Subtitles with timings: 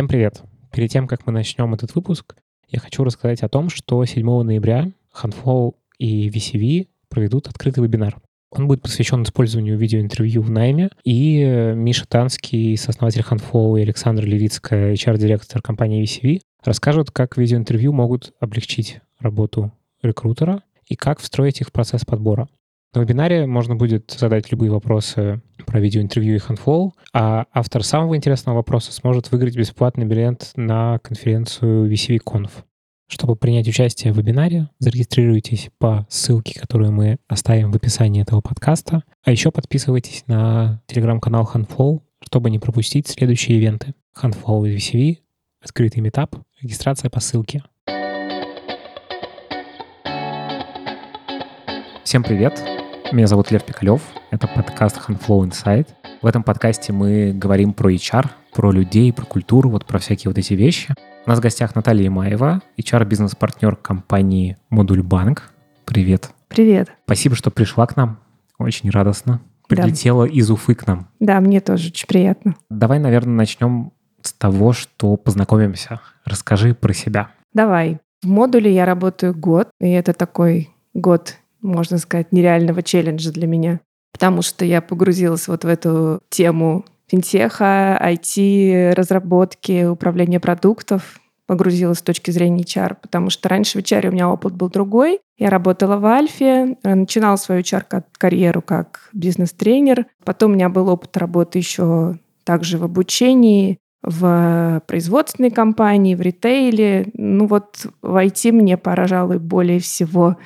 [0.00, 0.40] Всем привет!
[0.72, 2.34] Перед тем, как мы начнем этот выпуск,
[2.70, 8.16] я хочу рассказать о том, что 7 ноября Handflow и VCV проведут открытый вебинар.
[8.50, 14.94] Он будет посвящен использованию видеоинтервью в найме, и Миша Танский, сооснователь Handflow, и Александр Левицкая,
[14.94, 19.70] HR-директор компании VCV, расскажут, как видеоинтервью могут облегчить работу
[20.00, 22.48] рекрутера и как встроить их в процесс подбора.
[22.92, 28.56] На вебинаре можно будет задать любые вопросы про видеоинтервью и handfall, а автор самого интересного
[28.56, 32.50] вопроса сможет выиграть бесплатный билет на конференцию VCV-Conf.
[33.06, 39.04] Чтобы принять участие в вебинаре, зарегистрируйтесь по ссылке, которую мы оставим в описании этого подкаста,
[39.22, 43.94] а еще подписывайтесь на телеграм-канал Handfall, чтобы не пропустить следующие ивенты.
[44.20, 45.18] Handfall VCV,
[45.62, 47.62] открытый метап, регистрация по ссылке.
[52.02, 52.79] Всем привет!
[53.12, 54.02] Меня зовут Лев Пикалев.
[54.30, 55.88] Это подкаст Handflow Insight.
[56.22, 60.38] В этом подкасте мы говорим про HR, про людей, про культуру, вот про всякие вот
[60.38, 60.94] эти вещи.
[61.26, 65.50] У нас в гостях Наталья Имаева, HR-бизнес-партнер компании Модуль Банк.
[65.86, 66.30] Привет.
[66.46, 66.92] Привет.
[67.04, 68.20] Спасибо, что пришла к нам.
[68.58, 69.40] Очень радостно.
[69.66, 70.32] Прилетела да.
[70.32, 71.08] из Уфы к нам.
[71.18, 72.54] Да, мне тоже очень приятно.
[72.70, 73.90] Давай, наверное, начнем
[74.22, 76.00] с того, что познакомимся.
[76.24, 77.30] Расскажи про себя.
[77.54, 77.98] Давай.
[78.22, 83.80] В модуле я работаю год, и это такой год можно сказать, нереального челленджа для меня.
[84.12, 92.02] Потому что я погрузилась вот в эту тему финтеха, IT, разработки, управления продуктов, погрузилась с
[92.02, 95.20] точки зрения HR, потому что раньше в HR у меня опыт был другой.
[95.36, 100.06] Я работала в Альфе, начинала свою HR-карьеру как бизнес-тренер.
[100.24, 107.08] Потом у меня был опыт работы еще также в обучении, в производственной компании, в ритейле.
[107.14, 110.36] Ну вот в IT мне, пожалуй, более всего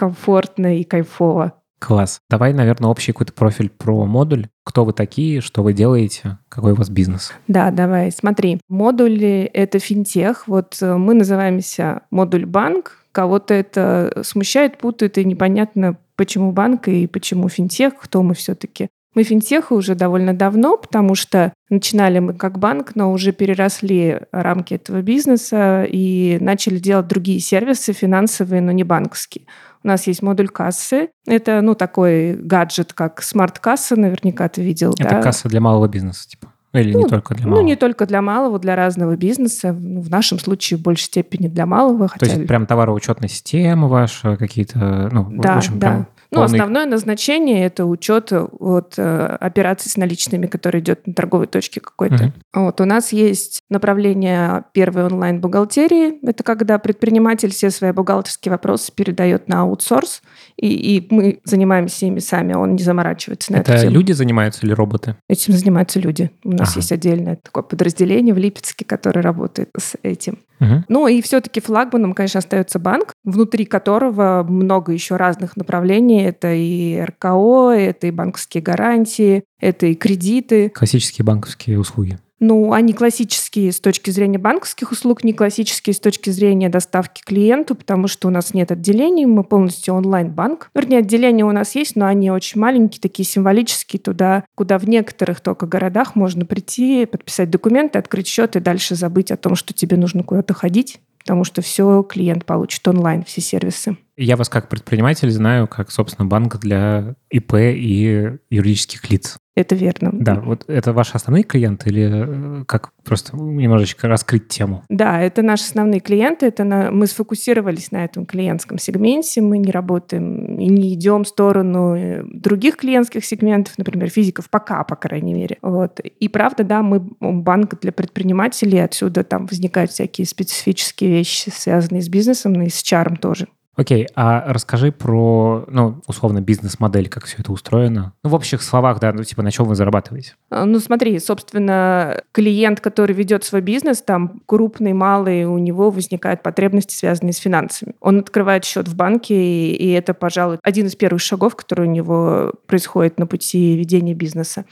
[0.00, 1.52] комфортно и кайфово.
[1.78, 2.20] Класс.
[2.30, 4.46] Давай, наверное, общий какой-то профиль про модуль.
[4.64, 7.32] Кто вы такие, что вы делаете, какой у вас бизнес?
[7.48, 8.60] Да, давай, смотри.
[8.68, 10.48] Модули— это финтех.
[10.48, 13.04] Вот э, мы называемся модуль банк.
[13.12, 18.88] Кого-то это смущает, путает, и непонятно, почему банк и почему финтех, кто мы все-таки.
[19.14, 24.74] Мы финтех уже довольно давно, потому что начинали мы как банк, но уже переросли рамки
[24.74, 29.44] этого бизнеса и начали делать другие сервисы финансовые, но не банковские.
[29.82, 31.08] У нас есть модуль кассы.
[31.26, 34.94] Это, ну, такой гаджет, как смарт-касса, наверняка ты видел.
[34.98, 35.22] Это да?
[35.22, 36.52] касса для малого бизнеса, типа?
[36.72, 37.60] Или ну, не только для малого?
[37.60, 39.72] Ну, не только для малого, для разного бизнеса.
[39.72, 42.08] Ну, в нашем случае в большей степени для малого.
[42.08, 42.26] Хотя...
[42.26, 45.88] То есть прям товароучетная система ваша, какие-то, ну, да, в общем, да.
[45.88, 51.46] прям ну, основное назначение это учет от э, операций с наличными, который идет на торговой
[51.46, 52.32] точке какой-то.
[52.52, 52.64] Uh-huh.
[52.64, 56.24] Вот у нас есть направление первой онлайн бухгалтерии.
[56.26, 60.22] Это когда предприниматель все свои бухгалтерские вопросы передает на аутсорс,
[60.56, 63.72] и, и мы занимаемся ими сами, он не заморачивается на это.
[63.72, 65.16] Это люди занимаются или роботы?
[65.28, 66.30] Этим занимаются люди.
[66.44, 66.80] У нас ага.
[66.80, 70.38] есть отдельное такое подразделение в Липецке, которое работает с этим.
[70.60, 70.84] Угу.
[70.88, 76.22] Ну и все-таки флагманом, конечно, остается банк, внутри которого много еще разных направлений.
[76.22, 80.68] Это и РКО, это и банковские гарантии, это и кредиты.
[80.70, 82.18] Классические банковские услуги.
[82.40, 87.74] Ну, они классические с точки зрения банковских услуг, не классические с точки зрения доставки клиенту,
[87.74, 90.70] потому что у нас нет отделений, мы полностью онлайн-банк.
[90.74, 95.42] Вернее, отделения у нас есть, но они очень маленькие, такие символические, туда, куда в некоторых
[95.42, 99.98] только городах можно прийти, подписать документы, открыть счет и дальше забыть о том, что тебе
[99.98, 100.98] нужно куда-то ходить,
[101.30, 103.96] потому что все клиент получит онлайн, все сервисы.
[104.16, 109.38] Я вас как предприниматель знаю, как, собственно, банк для ИП и юридических лиц.
[109.56, 110.10] Это верно.
[110.12, 114.84] Да, вот это ваши основные клиенты или э, как просто немножечко раскрыть тему?
[114.88, 116.46] Да, это наши основные клиенты.
[116.46, 116.90] Это на...
[116.90, 119.40] Мы сфокусировались на этом клиентском сегменте.
[119.40, 124.82] Мы не работаем и не идем в сторону э, других клиентских сегментов, например, физиков, пока,
[124.84, 125.58] по крайней мере.
[125.62, 125.98] Вот.
[126.00, 128.78] И правда, да, мы банк для предпринимателей.
[128.78, 133.46] Отсюда там возникают всякие специфические вещи, связанные с бизнесом и с чаром тоже.
[133.76, 138.12] Окей, а расскажи про, ну, условно, бизнес-модель, как все это устроено.
[138.22, 140.34] Ну, в общих словах, да, ну, типа, на чем вы зарабатываете?
[140.50, 146.42] А, ну, смотри, собственно, клиент, который ведет свой бизнес, там, крупный, малый, у него возникают
[146.42, 147.94] потребности, связанные с финансами.
[148.00, 151.90] Он открывает счет в банке, и, и это, пожалуй, один из первых шагов, который у
[151.90, 154.66] него происходит на пути ведения бизнеса.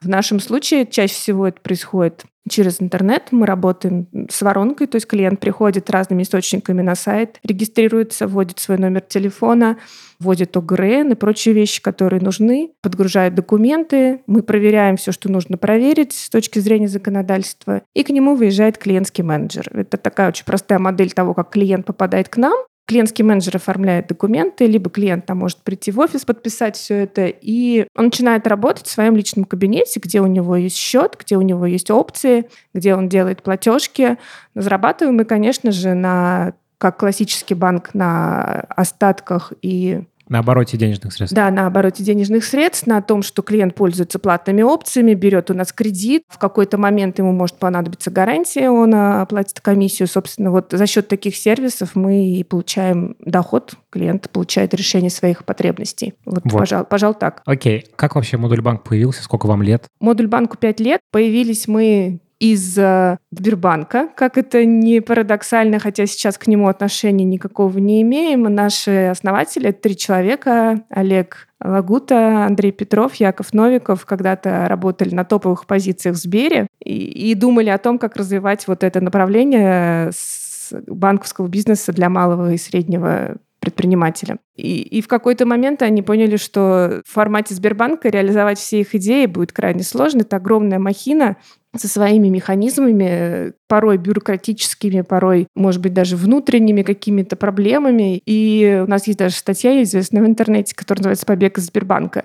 [0.00, 3.28] В нашем случае чаще всего это происходит через интернет.
[3.32, 8.78] Мы работаем с воронкой, то есть клиент приходит разными источниками на сайт, регистрируется, вводит свой
[8.78, 9.78] номер телефона,
[10.18, 16.12] вводит ОГРН и прочие вещи, которые нужны, подгружает документы, мы проверяем все, что нужно проверить
[16.12, 19.68] с точки зрения законодательства, и к нему выезжает клиентский менеджер.
[19.72, 24.66] Это такая очень простая модель того, как клиент попадает к нам, Клиентский менеджер оформляет документы,
[24.66, 28.90] либо клиент там может прийти в офис, подписать все это, и он начинает работать в
[28.90, 33.08] своем личном кабинете, где у него есть счет, где у него есть опции, где он
[33.08, 34.18] делает платежки.
[34.54, 41.34] Зарабатываем мы, конечно же, на как классический банк на остатках и на обороте денежных средств.
[41.34, 45.72] Да, на обороте денежных средств, на том, что клиент пользуется платными опциями, берет у нас
[45.72, 50.08] кредит, в какой-то момент ему может понадобиться гарантия, он а, оплатит комиссию.
[50.08, 56.14] Собственно, вот за счет таких сервисов мы и получаем доход, клиент получает решение своих потребностей.
[56.24, 56.58] Вот, вот.
[56.58, 57.42] Пожалуй, пожалуй, так.
[57.46, 57.86] Окей.
[57.96, 59.22] Как вообще модуль банк появился?
[59.22, 59.84] Сколько вам лет?
[60.00, 61.00] Модуль банку 5 лет.
[61.12, 67.78] Появились мы из э, Сбербанка, как это не парадоксально, хотя сейчас к нему отношения никакого
[67.78, 68.42] не имеем.
[68.42, 70.84] Наши основатели— это три человека.
[70.90, 77.34] Олег Лагута, Андрей Петров, Яков Новиков когда-то работали на топовых позициях в Сбере и, и
[77.34, 83.36] думали о том, как развивать вот это направление с банковского бизнеса для малого и среднего
[83.66, 84.38] предпринимателя.
[84.54, 89.26] И, и в какой-то момент они поняли, что в формате Сбербанка реализовать все их идеи
[89.26, 90.20] будет крайне сложно.
[90.20, 91.36] Это огромная махина,
[91.74, 98.22] со своими механизмами, порой бюрократическими, порой, может быть, даже внутренними какими-то проблемами.
[98.24, 102.24] И у нас есть даже статья известная в интернете, которая называется «Побег из Сбербанка»,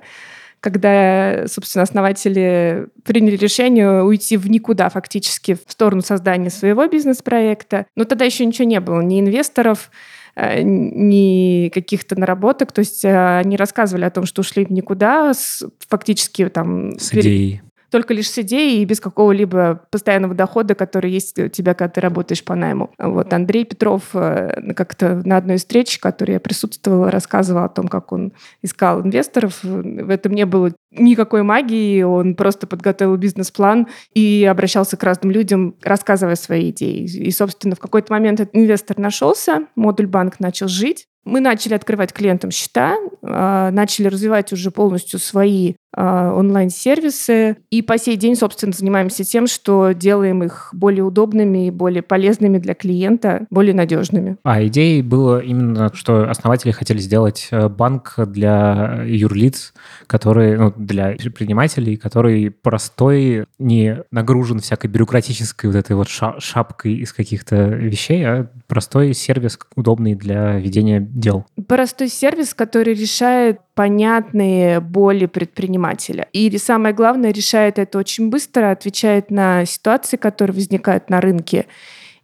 [0.62, 7.88] когда, собственно, основатели приняли решение уйти в никуда фактически в сторону создания своего бизнес-проекта.
[7.96, 9.90] Но тогда еще ничего не было, ни инвесторов,
[10.38, 12.72] ни каких-то наработок.
[12.72, 15.34] То есть э, они рассказывали о том, что ушли в никуда,
[15.88, 16.98] фактически там...
[17.00, 17.62] С идеей
[17.92, 22.02] только лишь с идеей и без какого-либо постоянного дохода, который есть у тебя, когда ты
[22.02, 22.92] работаешь по найму.
[22.98, 27.90] Вот Андрей Петров э, как-то на одной встрече, в которой я присутствовала, рассказывал о том,
[27.90, 29.60] как он искал инвесторов.
[29.64, 35.76] В этом не было никакой магии, он просто подготовил бизнес-план и обращался к разным людям,
[35.84, 37.06] рассказывая свои идеи.
[37.06, 42.14] И, собственно, в какой-то момент этот инвестор нашелся, модуль банк начал жить, мы начали открывать
[42.14, 47.58] клиентам счета, а, начали развивать уже полностью свои онлайн-сервисы.
[47.70, 52.58] И по сей день, собственно, занимаемся тем, что делаем их более удобными и более полезными
[52.58, 54.38] для клиента, более надежными.
[54.44, 59.74] А идеей было именно, что основатели хотели сделать э, банк для юрлиц,
[60.08, 67.14] который, ну, для предпринимателей, который простой, не нагружен всякой бюрократической вот этой вот шапкой из
[67.14, 71.46] каких-то вещей, а простой сервис, удобный для ведения дел.
[71.68, 75.26] Простой сервис, который решает понятные боли
[75.82, 76.28] предпринимателя.
[76.34, 81.66] И самое главное, решает это очень быстро, отвечает на ситуации, которые возникают на рынке,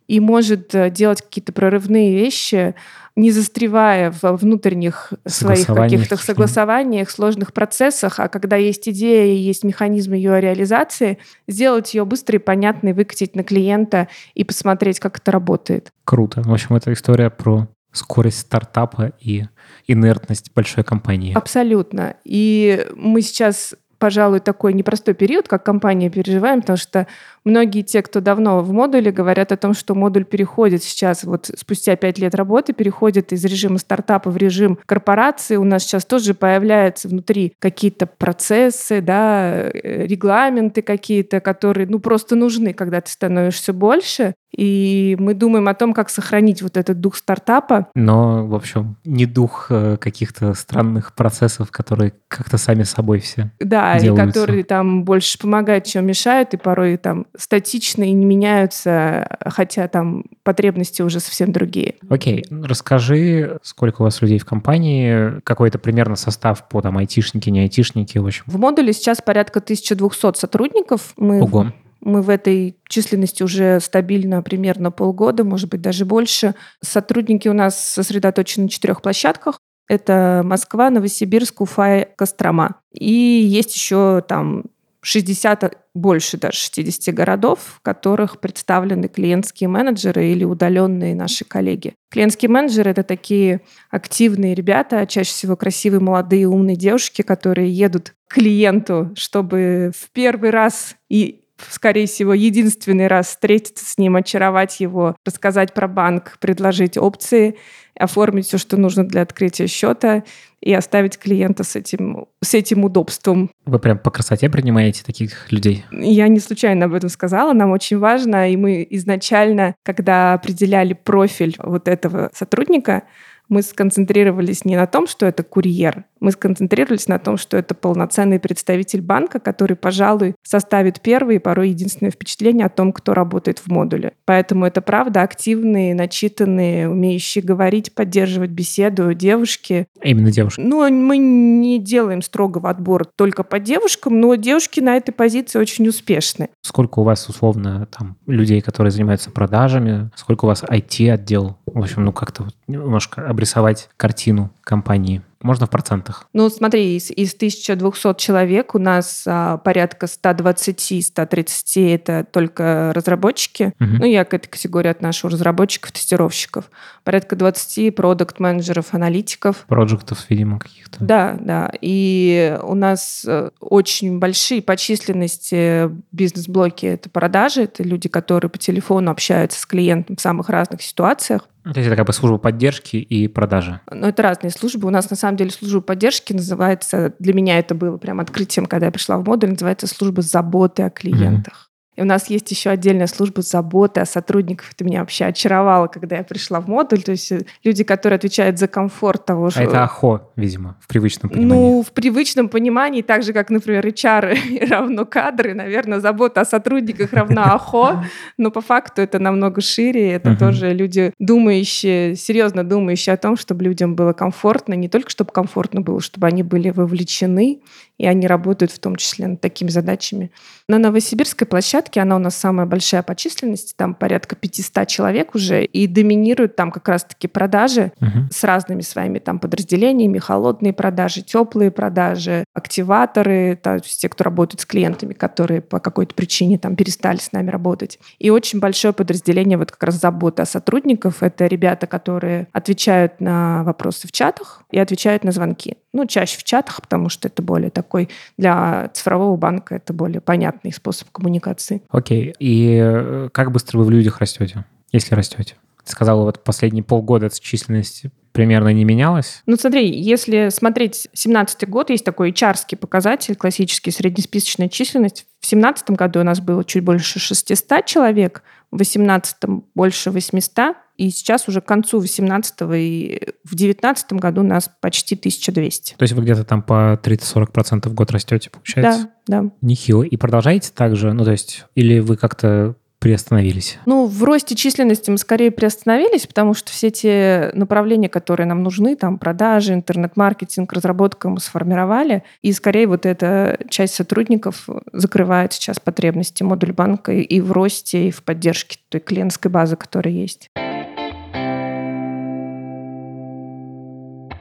[0.07, 2.75] и может э, делать какие-то прорывные вещи,
[3.17, 9.63] не застревая в внутренних своих каких-то согласованиях, сложных процессах, а когда есть идея и есть
[9.63, 11.17] механизм ее реализации,
[11.47, 15.91] сделать ее быстро и понятной, выкатить на клиента и посмотреть, как это работает.
[16.05, 16.41] Круто.
[16.43, 17.67] В общем, это история про
[17.97, 19.45] скорость стартапа и
[19.87, 21.33] инертность большой компании.
[21.33, 22.15] Абсолютно.
[22.23, 27.07] И мы сейчас пожалуй, такой непростой период, как компания переживаем, потому что
[27.47, 31.95] многие те, кто давно в модуле, говорят о том, что модуль переходит сейчас, вот спустя
[31.95, 35.55] пять лет работы, переходит из режима стартапа в режим корпорации.
[35.55, 42.35] У нас сейчас тоже появляются внутри какие-то процессы, да, э, регламенты какие-то, которые, ну, просто
[42.35, 44.33] нужны, когда ты становишься больше.
[44.55, 47.87] И мы думаем о том, как сохранить вот этот дух стартапа.
[47.95, 53.99] Но, в общем, не дух э, каких-то странных процессов, которые как-то сами собой все Да,
[53.99, 54.23] делаются.
[54.23, 59.87] и которые там больше помогают, чем мешают, и порой там статичны и не меняются, хотя
[59.87, 61.95] там потребности уже совсем другие.
[62.09, 67.49] Окей, расскажи, сколько у вас людей в компании, какой это примерно состав по там айтишники,
[67.49, 68.43] не айтишники, в общем.
[68.47, 71.13] В модуле сейчас порядка 1200 сотрудников.
[71.17, 71.71] Мы Ого.
[71.99, 76.53] Мы в этой численности уже стабильно примерно полгода, может быть, даже больше.
[76.81, 79.59] Сотрудники у нас сосредоточены на четырех площадках.
[79.87, 82.75] Это Москва, Новосибирск, Уфа, Кострома.
[82.93, 84.65] И есть еще там
[85.01, 91.93] 60, больше даже 60 городов, в которых представлены клиентские менеджеры или удаленные наши коллеги.
[92.09, 98.35] Клиентские менеджеры— это такие активные ребята, чаще всего красивые, молодые, умные девушки, которые едут к
[98.35, 105.15] клиенту, чтобы в первый раз и скорее всего, единственный раз встретиться с ним, очаровать его,
[105.25, 107.57] рассказать про банк, предложить опции,
[107.99, 110.23] оформить все, что нужно для открытия счета
[110.61, 113.49] и оставить клиента с этим, с этим удобством.
[113.65, 115.85] Вы прям по красоте принимаете таких людей?
[115.91, 117.53] Я не случайно об этом сказала.
[117.53, 123.03] Нам очень важно, и мы изначально, когда определяли профиль вот этого сотрудника,
[123.49, 128.39] мы сконцентрировались не на том, что это курьер, мы сконцентрировались на том, что это полноценный
[128.39, 133.67] представитель банка, который, пожалуй, составит первое и порой единственное впечатление о том, кто работает в
[133.67, 134.13] модуле.
[134.25, 139.87] Поэтому это правда активные, начитанные, умеющие говорить, поддерживать беседу девушки.
[140.01, 140.61] Именно девушки.
[140.61, 145.87] Ну, мы не делаем строгого отбора только по девушкам, но девушки на этой позиции очень
[145.87, 146.49] успешны.
[146.61, 150.09] Сколько у вас, условно, там, людей, которые занимаются продажами?
[150.15, 151.57] Сколько у вас IT-отдел?
[151.65, 155.21] В общем, ну, как-то вот немножко обрисовать картину компании.
[155.43, 156.27] Можно в процентах?
[156.33, 163.73] Ну, смотри, из, из 1200 человек у нас а, порядка 120-130 это только разработчики.
[163.79, 163.97] Угу.
[163.99, 166.71] Ну, я к этой категории отношу разработчиков, тестировщиков.
[167.03, 169.57] Порядка 20 продукт-менеджеров, аналитиков.
[169.67, 170.97] Проектов, видимо, каких-то.
[170.99, 171.71] Да, да.
[171.81, 176.87] И у нас э, очень большие по численности бизнес-блоки.
[176.87, 181.47] Это продажи, это люди, которые по телефону общаются с клиентом в самых разных ситуациях.
[181.73, 183.79] То есть это как бы служба поддержки и продажи.
[183.91, 184.87] Ну, это разные службы.
[184.87, 188.87] У нас на самом деле служба поддержки называется, для меня это было прям открытием, когда
[188.87, 191.66] я пришла в модуль, называется служба заботы о клиентах.
[191.97, 194.71] И у нас есть еще отдельная служба заботы о сотрудниках.
[194.71, 197.01] Это меня вообще очаровало, когда я пришла в модуль.
[197.01, 199.61] То есть э, люди, которые отвечают за комфорт того, что...
[199.61, 201.53] А это АХО, видимо, в привычном понимании.
[201.53, 207.13] Ну, в привычном понимании, так же, как, например, HR равно кадры, наверное, забота о сотрудниках
[207.13, 208.03] равна АХО.
[208.37, 210.11] Но по факту это намного шире.
[210.11, 214.75] Это тоже люди, думающие, серьезно думающие о том, чтобы людям было комфортно.
[214.75, 217.61] Не только чтобы комфортно было, чтобы они были вовлечены
[217.97, 220.31] и они работают в том числе над такими задачами.
[220.67, 225.63] На Новосибирской площадке, она у нас самая большая по численности, там порядка 500 человек уже,
[225.63, 228.29] и доминируют там как раз-таки продажи угу.
[228.31, 234.61] с разными своими там подразделениями, холодные продажи, теплые продажи, активаторы, то есть те, кто работает
[234.61, 237.99] с клиентами, которые по какой-то причине там перестали с нами работать.
[238.19, 241.23] И очень большое подразделение вот как раз заботы о сотрудников.
[241.23, 245.77] Это ребята, которые отвечают на вопросы в чатах и отвечают на звонки.
[245.93, 250.73] Ну, чаще в чатах, потому что это более такой для цифрового банка это более понятный
[250.73, 251.81] способ коммуникации.
[251.89, 252.35] Окей.
[252.39, 255.55] И э, как быстро вы в людях растете, если растете?
[255.85, 258.03] Ты сказала, вот последние полгода численность
[258.33, 259.41] примерно не менялась?
[259.45, 265.25] Ну, смотри, если смотреть 17 год, есть такой hr показатель, классический среднесписочная численность.
[265.39, 269.37] В 17 году у нас было чуть больше 600 человек, в 18
[269.73, 275.95] больше 800, и сейчас уже к концу 18 и в 19 году нас почти 1200.
[275.97, 279.09] То есть вы где-то там по 30-40% в год растете, получается?
[279.27, 279.49] Да, да.
[279.61, 280.03] Нехило.
[280.03, 281.13] И продолжаете так же?
[281.13, 283.77] Ну, то есть, или вы как-то приостановились?
[283.85, 288.95] Ну, в росте численности мы скорее приостановились, потому что все те направления, которые нам нужны,
[288.95, 296.41] там продажи, интернет-маркетинг, разработка мы сформировали, и скорее вот эта часть сотрудников закрывает сейчас потребности
[296.41, 300.49] модуль банка и в росте, и в поддержке той клиентской базы, которая есть.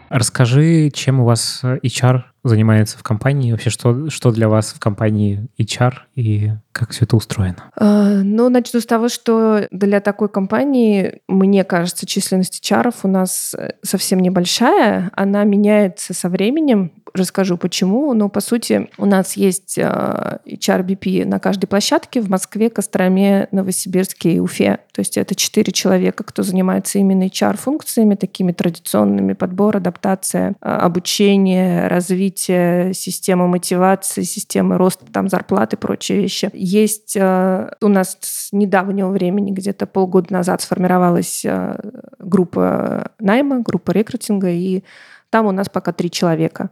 [0.08, 5.48] Расскажи, чем у вас HR занимается в компании, вообще что, что для вас в компании
[5.58, 7.56] HR и как все это устроено?
[7.74, 13.54] А, ну, начну с того, что для такой компании, мне кажется, численность HR у нас
[13.56, 15.10] э, совсем небольшая.
[15.14, 16.92] Она меняется со временем.
[17.14, 18.12] Расскажу почему.
[18.12, 24.34] Но, по сути, у нас есть HR-BP а, на каждой площадке в Москве, Костроме, Новосибирске
[24.34, 24.80] и Уфе.
[24.92, 31.86] То есть это четыре человека, кто занимается именно HR-функциями, такими традиционными, подбор, адаптация, а, обучение,
[31.88, 36.50] развитие, система мотивации, система роста там, зарплаты и прочие вещи.
[36.52, 41.78] Есть э, у нас с недавнего времени, где-то полгода назад сформировалась э,
[42.18, 44.82] группа найма, группа рекрутинга, и
[45.30, 46.70] там у нас пока три человека.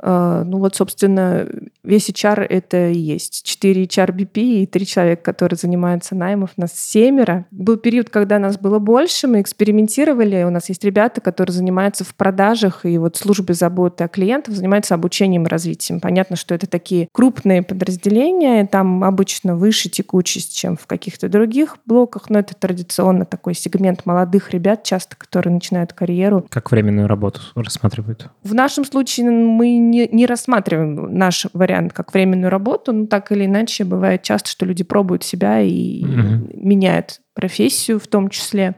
[0.00, 1.46] А, ну вот, собственно,
[1.88, 3.42] весь HR это и есть.
[3.44, 6.48] Четыре HR BP и три человека, которые занимаются наймом.
[6.56, 7.46] Нас семеро.
[7.50, 10.44] Был период, когда нас было больше, мы экспериментировали.
[10.44, 14.94] У нас есть ребята, которые занимаются в продажах и вот службе заботы о клиентах, занимаются
[14.94, 16.00] обучением и развитием.
[16.00, 22.28] Понятно, что это такие крупные подразделения, там обычно выше текучесть, чем в каких-то других блоках,
[22.28, 26.46] но это традиционно такой сегмент молодых ребят, часто, которые начинают карьеру.
[26.50, 28.28] Как временную работу рассматривают?
[28.42, 33.46] В нашем случае мы не, не рассматриваем наш вариант как временную работу, но так или
[33.46, 36.50] иначе бывает часто, что люди пробуют себя и угу.
[36.54, 38.76] меняют профессию в том числе.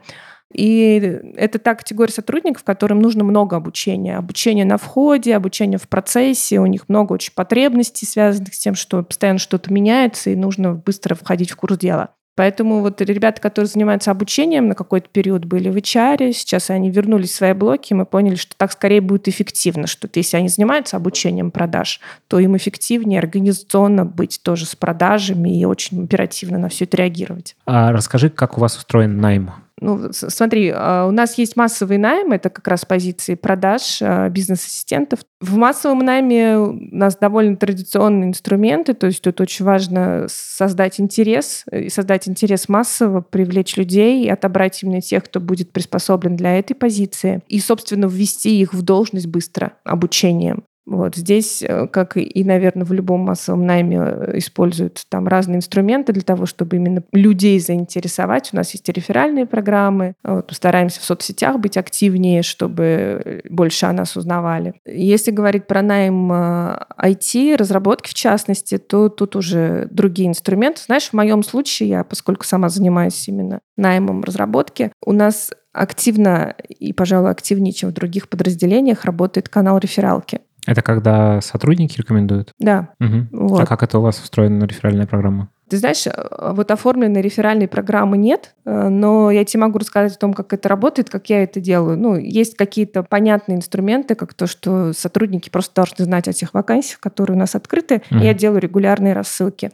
[0.53, 4.17] И это та категория сотрудников, которым нужно много обучения.
[4.17, 6.59] Обучение на входе, обучение в процессе.
[6.59, 11.15] У них много очень потребностей, связанных с тем, что постоянно что-то меняется, и нужно быстро
[11.15, 12.15] входить в курс дела.
[12.41, 17.33] Поэтому вот ребята, которые занимаются обучением, на какой-то период были в HR, сейчас они вернулись
[17.33, 20.97] в свои блоки, и мы поняли, что так скорее будет эффективно, что если они занимаются
[20.97, 26.87] обучением продаж, то им эффективнее организационно быть тоже с продажами и очень оперативно на все
[26.87, 27.57] это реагировать.
[27.67, 29.51] А расскажи, как у вас устроен найм?
[29.81, 35.21] Ну, смотри, а, у нас есть массовый найм, это как раз позиции продаж а, бизнес-ассистентов.
[35.41, 41.65] В массовом найме у нас довольно традиционные инструменты, то есть тут очень важно создать интерес,
[41.73, 46.75] и создать интерес массово, привлечь людей и отобрать именно тех, кто будет приспособлен для этой
[46.75, 50.65] позиции, и, собственно, ввести их в должность быстро обучением.
[50.91, 56.13] Вот здесь, э, как и, наверное, в любом массовом найме э, используют там разные инструменты
[56.13, 58.51] для того, чтобы именно людей заинтересовать.
[58.53, 60.15] У нас есть реферальные программы.
[60.25, 64.75] Вот, стараемся в соцсетях быть активнее, чтобы э, больше о нас узнавали.
[64.85, 70.83] Если говорить про найм IT, разработки в частности, то тут уже другие инструменты.
[70.87, 76.93] Знаешь, в моем случае, я, поскольку сама занимаюсь именно наймом разработки, у нас активно и,
[76.93, 80.41] пожалуй, активнее, чем в других подразделениях, работает канал рефералки.
[80.67, 82.53] Это когда сотрудники рекомендуют?
[82.59, 82.91] Да.
[83.01, 83.49] Угу.
[83.49, 83.61] Вот.
[83.61, 85.49] А как это у вас устроена реферальная программа?
[85.71, 86.13] Ты знаешь, э,
[86.53, 90.69] вот оформленной реферальной программы нет, э, но я тебе могу рассказать о том, как это
[90.69, 91.97] работает, как я это делаю.
[91.97, 96.99] Ну, есть какие-то понятные инструменты, как то, что сотрудники просто должны знать о тех вакансиях,
[96.99, 98.03] которые у нас открыты.
[98.11, 98.25] Mm-hmm.
[98.25, 99.71] Я делаю регулярные рассылки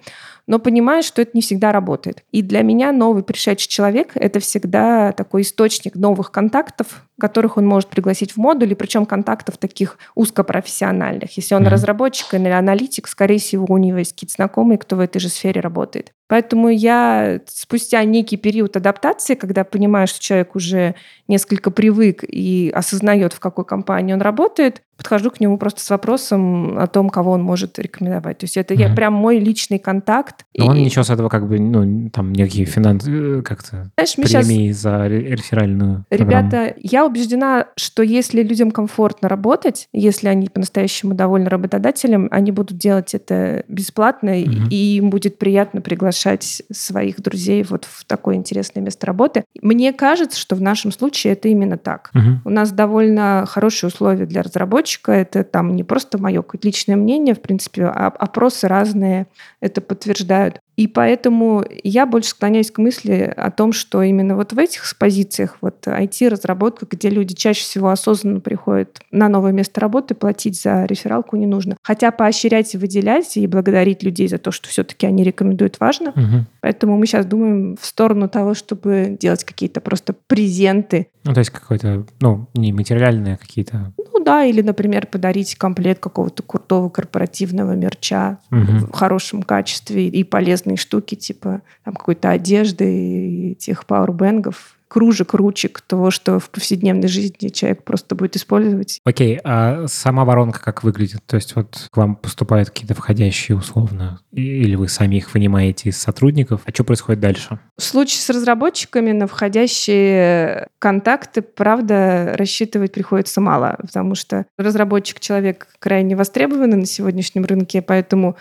[0.47, 2.23] но понимаю, что это не всегда работает.
[2.31, 7.89] И для меня новый пришедший человек— это всегда такой источник новых контактов, которых он может
[7.89, 11.37] пригласить в модуль, и причем контактов таких узкопрофессиональных.
[11.37, 11.69] Если он mm-hmm.
[11.69, 15.61] разработчик или аналитик, скорее всего, у него есть какие-то знакомые, кто в этой же сфере
[15.61, 16.13] работает.
[16.29, 20.97] Поэтому я спустя некий период адаптации, когда понимаю, что человек уже
[21.29, 26.79] несколько привык и осознает, в какой компании он работает, подхожу к нему просто с вопросом
[26.79, 28.39] о том, кого он может рекомендовать.
[28.39, 28.89] То есть это mm-hmm.
[28.89, 30.47] я прям мой личный контакт.
[30.57, 30.69] Но и...
[30.69, 34.77] он ничего с этого как бы, ну, там никакие финансы, э, как-то Знаешь, премии сейчас...
[34.83, 36.75] за реферальную Ребята, программу.
[36.83, 43.15] я убеждена, что если людям комфортно работать, если они по-настоящему довольны работодателем, они будут делать
[43.15, 44.69] это бесплатно, mm-hmm.
[44.71, 49.45] и им будет приятно приглашать своих друзей вот в такое интересное место работы.
[49.63, 52.11] Мне кажется, что в нашем случае это именно так.
[52.15, 52.37] Mm-hmm.
[52.45, 55.13] У нас довольно хорошие условия для разработчика.
[55.13, 59.27] Это там не просто мое личное мнение, в принципе, а опросы разные
[59.61, 60.61] это подтверждают.
[60.77, 65.57] И поэтому я больше склоняюсь к мысли о том, что именно вот в этих позициях,
[65.63, 71.37] вот IT-разработка, где люди чаще всего осознанно приходят на новое место работы, платить за рефералку
[71.37, 71.77] не нужно.
[71.83, 76.11] Хотя поощрять и выделять и благодарить людей за то, что все-таки они рекомендуют, важно.
[76.11, 76.47] Угу.
[76.61, 81.09] Поэтому мы сейчас думаем в сторону того, чтобы делать какие-то просто презенты.
[81.25, 83.93] Ну, то есть какой-то, ну, не материальные а какие-то...
[84.27, 88.87] Да, или, например, подарить комплект какого-то крутого корпоративного мерча угу.
[88.89, 95.81] в хорошем качестве и интересные штуки, типа там какой-то одежды и тех пауэрбэнгов, кружек, ручек,
[95.81, 99.01] того, что в повседневной жизни человек просто будет использовать.
[99.05, 101.21] Окей, а сама воронка как выглядит?
[101.27, 105.99] То есть вот к вам поступают какие-то входящие условно, или вы сами их вынимаете из
[105.99, 106.63] сотрудников?
[106.65, 107.59] А что происходит дальше?
[107.77, 115.69] В случае с разработчиками на входящие контакты, правда, рассчитывать приходится мало, потому что разработчик человек
[115.79, 118.37] крайне востребованный на сегодняшнем рынке, поэтому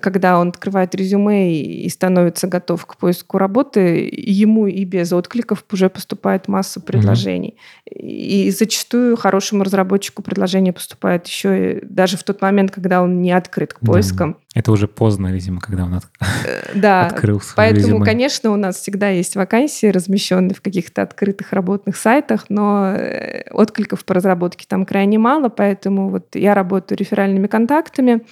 [0.00, 5.90] когда он открывает резюме и становится готов к поиску работы, ему и без откликов уже
[5.90, 7.56] поступает масса предложений.
[7.86, 8.00] Mm-hmm.
[8.00, 13.32] И зачастую хорошему разработчику предложение поступает еще и даже в тот момент, когда он не
[13.32, 14.32] открыт к поискам.
[14.32, 14.38] Да.
[14.54, 16.04] Это уже поздно, видимо, когда он от...
[16.44, 18.04] Э, да, открыл свой Поэтому, резюме.
[18.04, 24.04] конечно, у нас всегда есть вакансии, размещенные в каких-то открытых работных сайтах, но э, откликов
[24.04, 28.22] по разработке там крайне мало, поэтому вот я работаю реферальными контактами,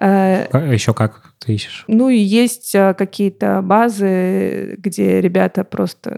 [0.00, 1.84] Еще как ты ищешь?
[1.86, 6.16] Ну и есть э, какие-то базы, где ребята просто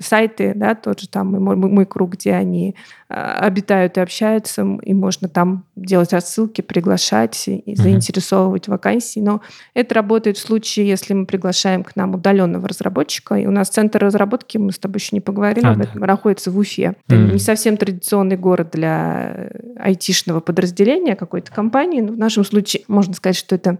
[0.00, 2.76] сайты, да, тот же там мой, мой круг, где они
[3.08, 8.70] э, обитают и общаются, и можно там делать рассылки, приглашать и заинтересовывать mm-hmm.
[8.70, 9.20] вакансии.
[9.20, 9.40] Но
[9.74, 13.34] это работает в случае, если мы приглашаем к нам удаленного разработчика.
[13.34, 16.06] И у нас центр разработки, мы с тобой еще не поговорили а, об этом, да.
[16.06, 16.94] находится в Уфе.
[17.08, 17.32] Это mm-hmm.
[17.32, 23.36] не совсем традиционный город для айтишного подразделения какой-то компании, но в нашем случае можно сказать,
[23.36, 23.78] что это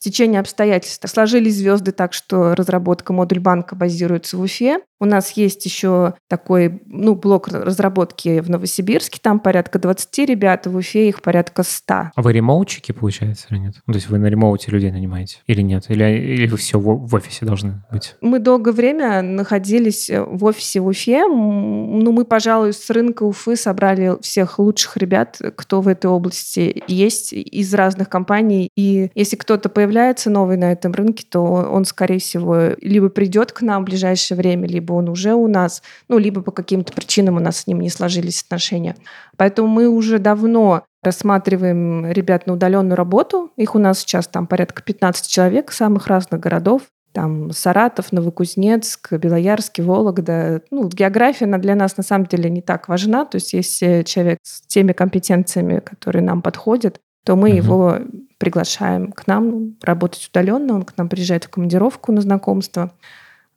[0.00, 1.06] стечение обстоятельств.
[1.08, 4.80] Сложились звезды так, что разработка модуль банка базируется в Уфе.
[5.00, 10.76] У нас есть еще такой ну, блок разработки в Новосибирске, там порядка 20 ребят, в
[10.76, 11.94] Уфе их порядка 100.
[12.14, 13.74] А вы ремоутчики, получается, или нет?
[13.86, 15.86] Ну, то есть вы на ремоуте людей нанимаете или нет?
[15.88, 18.14] Или, или вы все в, в офисе должны быть?
[18.20, 21.26] Мы долгое время находились в офисе в Уфе.
[21.26, 27.32] Ну, мы, пожалуй, с рынка Уфы собрали всех лучших ребят, кто в этой области есть,
[27.32, 28.70] из разных компаний.
[28.76, 33.62] И если кто-то появляется новый на этом рынке, то он, скорее всего, либо придет к
[33.62, 37.40] нам в ближайшее время, либо он уже у нас, ну, либо по каким-то причинам у
[37.40, 38.96] нас с ним не сложились отношения.
[39.36, 43.50] Поэтому мы уже давно рассматриваем ребят на удаленную работу.
[43.56, 46.82] Их у нас сейчас там порядка 15 человек самых разных городов.
[47.12, 50.62] там Саратов, Новокузнецк, Белоярский, Вологда.
[50.70, 53.24] Ну, география она для нас на самом деле не так важна.
[53.24, 57.56] То есть если человек с теми компетенциями, которые нам подходят, то мы угу.
[57.56, 57.98] его
[58.38, 62.92] приглашаем к нам работать удаленно, он к нам приезжает в командировку на знакомство,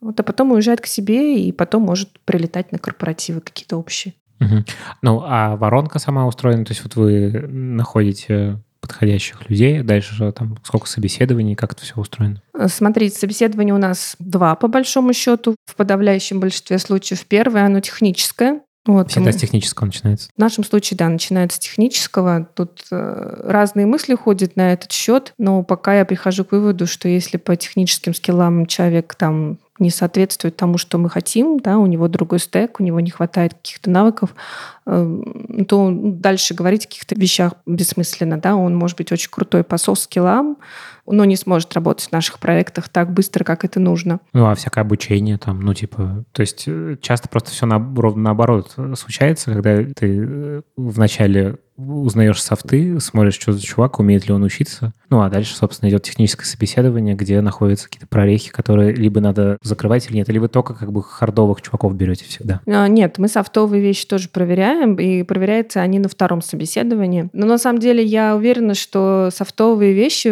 [0.04, 4.14] вот, а потом уезжает к себе и потом может прилетать на корпоративы какие-то общие.
[4.40, 4.66] Угу.
[5.02, 10.88] Ну, а воронка сама устроена, то есть вот вы находите подходящих людей, дальше там сколько
[10.88, 12.42] собеседований, как это все устроено?
[12.68, 15.56] Смотрите, собеседований у нас два по большому счету.
[15.66, 18.60] В подавляющем большинстве случаев первое, оно техническое.
[18.86, 20.30] Вот, Всегда с технического начинается.
[20.36, 22.50] В нашем случае, да, начинается с технического.
[22.54, 27.08] Тут э, разные мысли ходят на этот счет, но пока я прихожу к выводу, что
[27.08, 32.08] если по техническим скиллам человек там не соответствует тому, что мы хотим, да, у него
[32.08, 34.36] другой стек, у него не хватает каких-то навыков,
[34.86, 38.38] эм, то дальше говорить о каких-то вещах бессмысленно.
[38.38, 38.56] Да?
[38.56, 40.58] Он может быть очень крутой по софт-скиллам,
[41.06, 44.20] но не сможет работать в наших проектах так быстро, как это нужно.
[44.34, 48.24] Ну, а всякое обучение там, ну, типа, то есть э, часто просто все на, ровно
[48.24, 54.44] наоборот случается, когда ты э, вначале узнаешь софты, смотришь, что за чувак, умеет ли он
[54.44, 54.94] учиться.
[55.10, 60.08] Ну, а дальше, собственно, идет техническое собеседование, где находятся какие-то прорехи, которые либо надо закрывать
[60.10, 62.62] или нет, либо только как бы хардовых чуваков берете всегда.
[62.68, 67.30] А, нет, мы софтовые вещи тоже проверяем, и проверяются они на втором собеседовании.
[67.34, 70.28] Но на самом деле я уверена, что софтовые вещи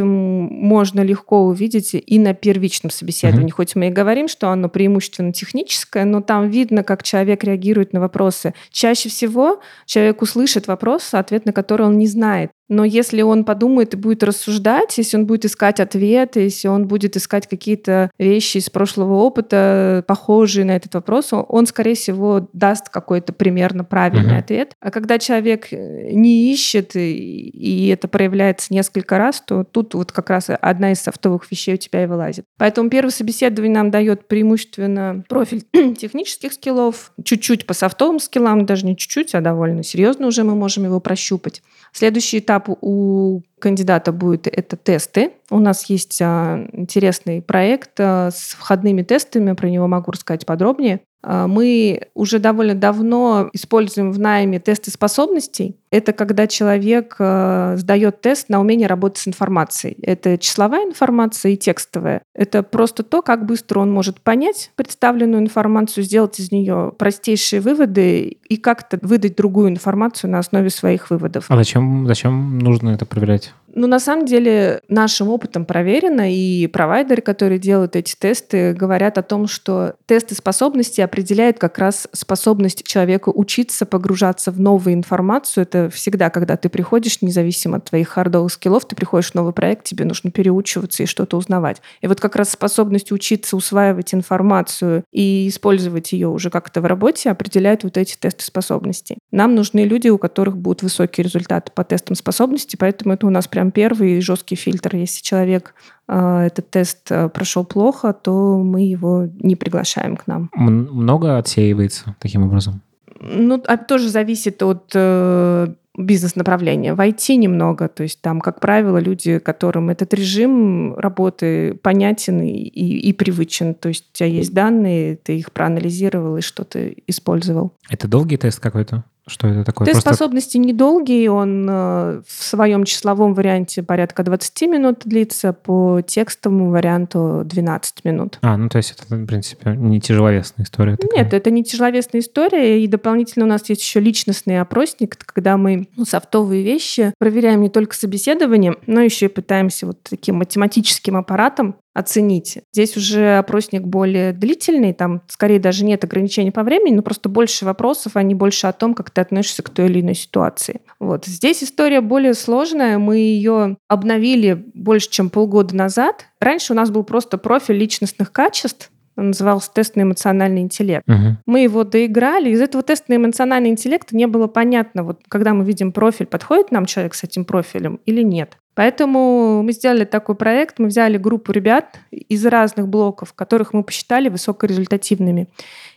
[0.61, 3.49] можно легко увидеть и на первичном собеседовании.
[3.49, 3.55] Uh-huh.
[3.55, 7.99] Хоть мы и говорим, что оно преимущественно техническое, но там видно, как человек реагирует на
[7.99, 8.53] вопросы.
[8.71, 12.51] Чаще всего человек услышит вопрос, ответ на который он не знает.
[12.71, 17.17] Но если он подумает и будет рассуждать, если он будет искать ответы, если он будет
[17.17, 23.33] искать какие-то вещи из прошлого опыта, похожие на этот вопрос, он, скорее всего, даст какой-то
[23.33, 24.39] примерно правильный mm-hmm.
[24.39, 24.71] ответ.
[24.79, 30.29] А когда человек э, не ищет, и это проявляется несколько раз, то тут вот как
[30.29, 32.45] раз одна из софтовых вещей у тебя и вылазит.
[32.57, 35.63] Поэтому первое собеседование нам дает преимущественно профиль
[35.95, 40.85] технических скиллов, чуть-чуть по софтовым скиллам, даже не чуть-чуть, а довольно серьезно уже мы можем
[40.85, 41.61] его прощупать.
[41.91, 45.31] Следующий этап у кандидата будет это тесты.
[45.49, 51.01] У нас есть а, интересный проект а, с входными тестами, про него могу рассказать подробнее.
[51.23, 55.77] А, мы уже довольно давно используем в найме тесты способностей.
[55.91, 59.97] Это когда человек сдает тест на умение работать с информацией.
[60.01, 62.21] Это числовая информация и текстовая.
[62.33, 68.21] Это просто то, как быстро он может понять представленную информацию, сделать из нее простейшие выводы
[68.21, 71.45] и как-то выдать другую информацию на основе своих выводов.
[71.49, 73.50] А зачем, зачем нужно это проверять?
[73.51, 73.60] Grazie.
[73.73, 79.23] Ну, на самом деле, нашим опытом проверено, и провайдеры, которые делают эти тесты, говорят о
[79.23, 85.63] том, что тесты способности определяют как раз способность человека учиться, погружаться в новую информацию.
[85.63, 89.85] Это всегда, когда ты приходишь, независимо от твоих хардовых скиллов, ты приходишь в новый проект,
[89.85, 91.81] тебе нужно переучиваться и что-то узнавать.
[92.01, 97.29] И вот как раз способность учиться усваивать информацию и использовать ее уже как-то в работе
[97.29, 99.17] определяют вот эти тесты способностей.
[99.31, 103.47] Нам нужны люди, у которых будут высокие результаты по тестам способностей, поэтому это у нас
[103.47, 104.95] прям первый жесткий фильтр.
[104.95, 105.75] Если человек
[106.07, 110.49] э, этот тест э, прошел плохо, то мы его не приглашаем к нам.
[110.55, 112.81] Много отсеивается таким образом?
[113.19, 116.93] Ну, а тоже зависит от э, бизнес-направления.
[116.93, 122.51] В IT немного, то есть там, как правило, люди, которым этот режим работы понятен и,
[122.51, 123.73] и, и привычен.
[123.73, 127.73] То есть у тебя есть данные, ты их проанализировал и что-то использовал.
[127.89, 129.03] Это долгий тест какой-то?
[129.27, 129.85] Что это такое?
[129.85, 130.15] Тест Просто...
[130.15, 137.43] способности недолгий, он э, в своем числовом варианте порядка 20 минут длится, по текстовому варианту
[137.45, 138.39] 12 минут.
[138.41, 140.97] А, ну то есть это, в принципе, не тяжеловесная история.
[140.97, 141.23] Такая.
[141.23, 145.80] Нет, это не тяжеловесная история, и дополнительно у нас есть еще личностный опросник, когда мы
[145.95, 151.75] ну, софтовые вещи проверяем не только собеседованием, но еще и пытаемся вот таким математическим аппаратом
[151.93, 152.59] оценить.
[152.73, 157.65] Здесь уже опросник более длительный, там скорее даже нет ограничений по времени, но просто больше
[157.65, 160.81] вопросов, а не больше о том, как ты относишься к той или иной ситуации.
[160.99, 161.25] Вот.
[161.25, 166.27] Здесь история более сложная, мы ее обновили больше, чем полгода назад.
[166.39, 171.07] Раньше у нас был просто профиль личностных качеств, он назывался тест на эмоциональный интеллект.
[171.07, 171.35] Uh-huh.
[171.45, 172.49] Мы его доиграли.
[172.49, 176.71] Из этого теста на эмоциональный интеллект не было понятно, вот когда мы видим профиль, подходит
[176.71, 178.57] нам человек с этим профилем или нет.
[178.73, 184.29] Поэтому мы сделали такой проект, мы взяли группу ребят из разных блоков, которых мы посчитали
[184.29, 185.47] высокорезультативными,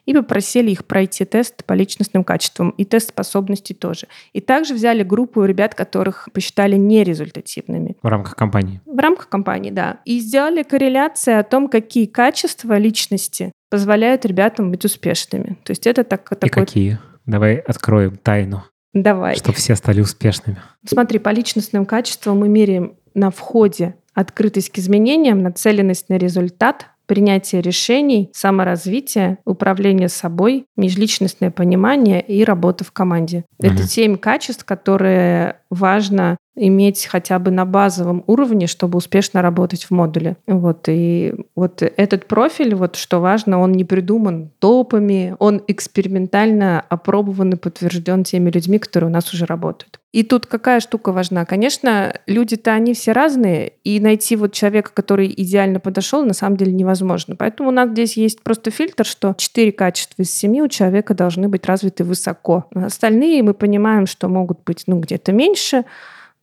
[0.07, 4.07] и попросили их пройти тест по личностным качествам и тест способностей тоже.
[4.33, 7.97] И также взяли группу ребят, которых посчитали нерезультативными.
[8.03, 8.81] В рамках компании?
[8.85, 10.01] В рамках компании, да.
[10.05, 15.59] И сделали корреляцию о том, какие качества личности позволяют ребятам быть успешными.
[15.65, 16.47] То есть это так, такой...
[16.47, 16.99] И какие?
[17.27, 18.65] Давай откроем тайну.
[18.93, 19.35] Давай.
[19.37, 20.59] Чтобы все стали успешными.
[20.87, 27.61] Смотри, по личностным качествам мы меряем на входе открытость к изменениям, нацеленность на результат, принятие
[27.61, 33.45] решений, саморазвитие, управление собой, межличностное понимание и работа в команде.
[33.59, 33.69] Угу.
[33.69, 39.91] Это семь качеств, которые важно иметь хотя бы на базовом уровне, чтобы успешно работать в
[39.91, 40.37] модуле.
[40.47, 47.55] Вот, и вот этот профиль, вот что важно, он не придуман топами, он экспериментально опробован
[47.55, 50.01] и подтвержден теми людьми, которые у нас уже работают.
[50.15, 51.45] И тут какая штука важна?
[51.45, 56.71] Конечно, люди-то они все разные, и найти вот человека, который идеально подошел, на самом деле
[56.71, 57.35] невозможно.
[57.35, 61.49] Поэтому у нас здесь есть просто фильтр, что четыре качества из семи у человека должны
[61.49, 62.67] быть развиты высоко.
[62.73, 65.85] Остальные мы понимаем, что могут быть ну, где-то меньше,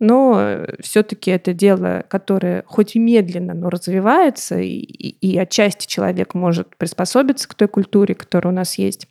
[0.01, 5.85] но э, все-таки это дело, которое хоть и медленно, но развивается, и, и, и отчасти
[5.85, 9.07] человек может приспособиться к той культуре, которая у нас есть.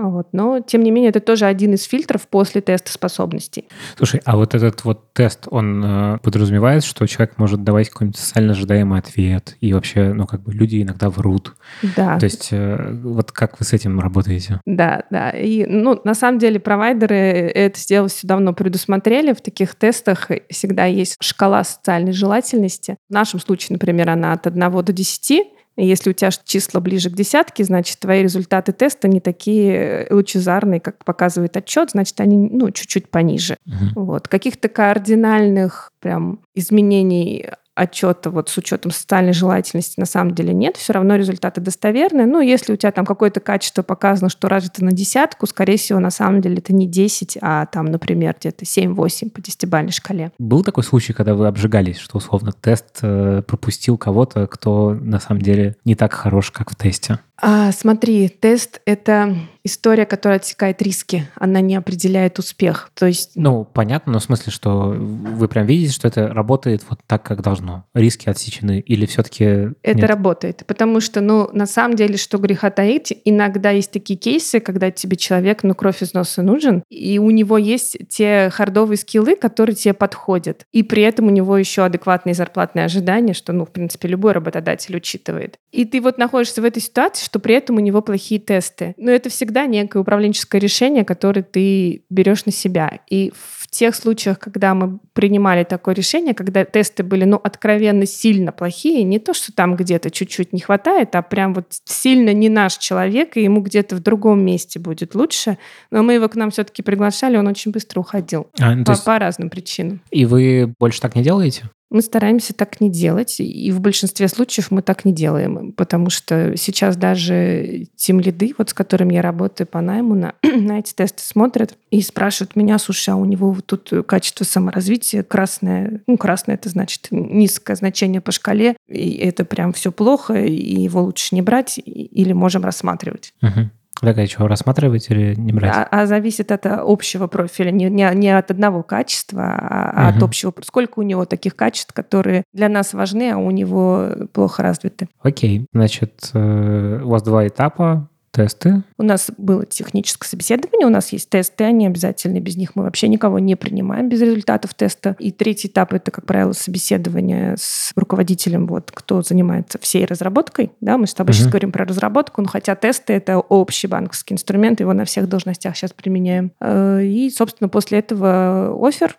[0.00, 0.28] Вот.
[0.32, 3.68] Но, тем не менее, это тоже один из фильтров после теста способностей.
[3.96, 8.52] Слушай, а вот этот вот тест, он э, подразумевает, что человек может давать какой-нибудь социально
[8.52, 11.56] ожидаемый ответ, и вообще, ну, как бы люди иногда врут.
[11.96, 12.18] Да.
[12.18, 14.60] То есть э, вот как вы с этим работаете?
[14.64, 15.30] Да, да.
[15.30, 19.32] И, ну, на самом деле, провайдеры это сделали все давно предусмотрели.
[19.32, 22.96] В таких тестах всегда есть шкала социальной желательности.
[23.08, 25.42] В нашем случае, например, она от 1 до 10,
[25.84, 31.04] если у тебя числа ближе к десятке, значит, твои результаты теста не такие лучезарные, как
[31.04, 33.56] показывает отчет, значит, они ну, чуть-чуть пониже.
[33.66, 34.04] Угу.
[34.04, 34.28] Вот.
[34.28, 40.92] Каких-то кардинальных прям изменений отчета вот с учетом социальной желательности на самом деле нет, все
[40.92, 42.26] равно результаты достоверные.
[42.26, 46.10] Ну, если у тебя там какое-то качество показано, что развито на десятку, скорее всего, на
[46.10, 50.32] самом деле это не 10, а там, например, где-то 7-8 по десятибалльной шкале.
[50.38, 55.40] Был такой случай, когда вы обжигались, что условно тест э, пропустил кого-то, кто на самом
[55.40, 57.20] деле не так хорош, как в тесте?
[57.40, 59.36] А, смотри, тест— это
[59.68, 62.90] история, которая отсекает риски, она не определяет успех.
[62.94, 63.32] То есть...
[63.36, 67.42] Ну, понятно, но в смысле, что вы прям видите, что это работает вот так, как
[67.42, 67.84] должно.
[67.94, 69.44] Риски отсечены или все-таки
[69.82, 70.04] Это нет?
[70.08, 74.90] работает, потому что, ну, на самом деле, что греха таить, иногда есть такие кейсы, когда
[74.90, 79.76] тебе человек, ну, кровь из носа нужен, и у него есть те хардовые скиллы, которые
[79.76, 84.08] тебе подходят, и при этом у него еще адекватные зарплатные ожидания, что, ну, в принципе,
[84.08, 85.56] любой работодатель учитывает.
[85.70, 88.94] И ты вот находишься в этой ситуации, что при этом у него плохие тесты.
[88.96, 93.00] Но это всегда некое управленческое решение, которое ты берешь на себя.
[93.08, 98.52] И в тех случаях, когда мы принимали такое решение, когда тесты были, ну, откровенно сильно
[98.52, 102.78] плохие, не то, что там где-то чуть-чуть не хватает, а прям вот сильно не наш
[102.78, 105.58] человек, и ему где-то в другом месте будет лучше,
[105.90, 108.48] но мы его к нам все-таки приглашали, он очень быстро уходил.
[108.58, 109.04] А, ну, по, есть...
[109.04, 110.00] по разным причинам.
[110.10, 111.64] И вы больше так не делаете?
[111.90, 116.56] Мы стараемся так не делать, и в большинстве случаев мы так не делаем, потому что
[116.56, 121.22] сейчас даже тем лиды, вот с которыми я работаю по найму, на, на эти тесты
[121.22, 126.56] смотрят и спрашивают меня, слушай, а у него вот тут качество саморазвития красное, ну, красное
[126.56, 131.42] это значит низкое значение по шкале, и это прям все плохо, и его лучше не
[131.42, 133.32] брать, или можем рассматривать.
[133.42, 133.70] Угу.
[134.00, 135.72] Так, а что, рассматривать или не брать?
[135.74, 140.16] А, а зависит от общего профиля, не, не, не от одного качества, а угу.
[140.16, 140.54] от общего.
[140.62, 145.08] Сколько у него таких качеств, которые для нас важны, а у него плохо развиты.
[145.22, 148.08] Окей, значит, э, у вас два этапа
[148.38, 148.82] тесты?
[148.96, 153.08] У нас было техническое собеседование, у нас есть тесты, они обязательны, без них мы вообще
[153.08, 155.16] никого не принимаем без результатов теста.
[155.18, 160.72] И третий этап— это, как правило, собеседование с руководителем, вот, кто занимается всей разработкой.
[160.80, 161.38] Да, мы с тобой угу.
[161.38, 165.76] сейчас говорим про разработку, но хотя тесты— это общий банковский инструмент, его на всех должностях
[165.76, 166.52] сейчас применяем.
[166.60, 169.16] Э, и, собственно, после этого офер,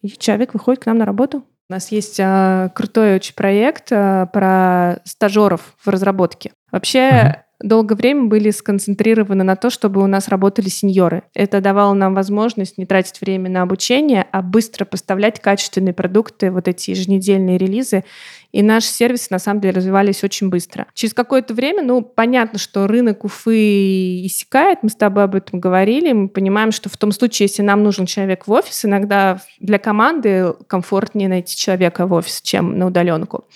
[0.00, 1.44] и человек выходит к нам на работу.
[1.68, 6.52] У нас есть а, крутой очень проект а, про стажеров в разработке.
[6.70, 11.22] Вообще, долгое время были сконцентрированы на то, чтобы у нас работали сеньоры.
[11.34, 16.68] Это давало нам возможность не тратить время на обучение, а быстро поставлять качественные продукты, вот
[16.68, 18.04] эти еженедельные релизы.
[18.52, 20.86] И наши сервисы, на самом деле, развивались очень быстро.
[20.92, 26.12] Через какое-то время, ну, понятно, что рынок Уфы иссякает, мы с тобой об этом говорили,
[26.12, 30.52] мы понимаем, что в том случае, если нам нужен человек в офис, иногда для команды
[30.66, 33.46] комфортнее найти человека в офис, чем на удаленку.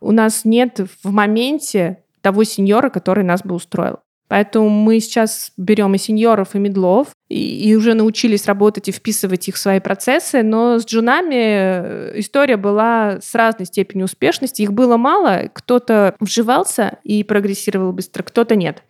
[0.00, 3.98] У нас нет в моменте того сеньора, который нас бы устроил.
[4.26, 9.46] Поэтому мы сейчас берем и сеньоров, и медлов, и, и уже научились работать и вписывать
[9.46, 14.62] их в свои процессы, но с джунами э, история была с разной степенью успешности.
[14.62, 18.82] Их было мало, кто-то вживался и прогрессировал быстро, кто-то нет.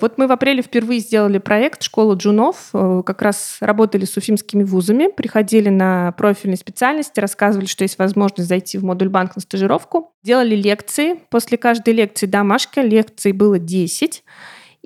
[0.00, 2.70] Вот мы в апреле впервые сделали проект «Школа джунов».
[2.72, 8.48] Э, как раз работали с уфимскими вузами, приходили на профильные специальности, рассказывали, что есть возможность
[8.48, 10.12] зайти в модуль банк на стажировку.
[10.24, 11.20] Делали лекции.
[11.30, 12.82] После каждой лекции домашка.
[12.82, 14.24] Лекций было 10.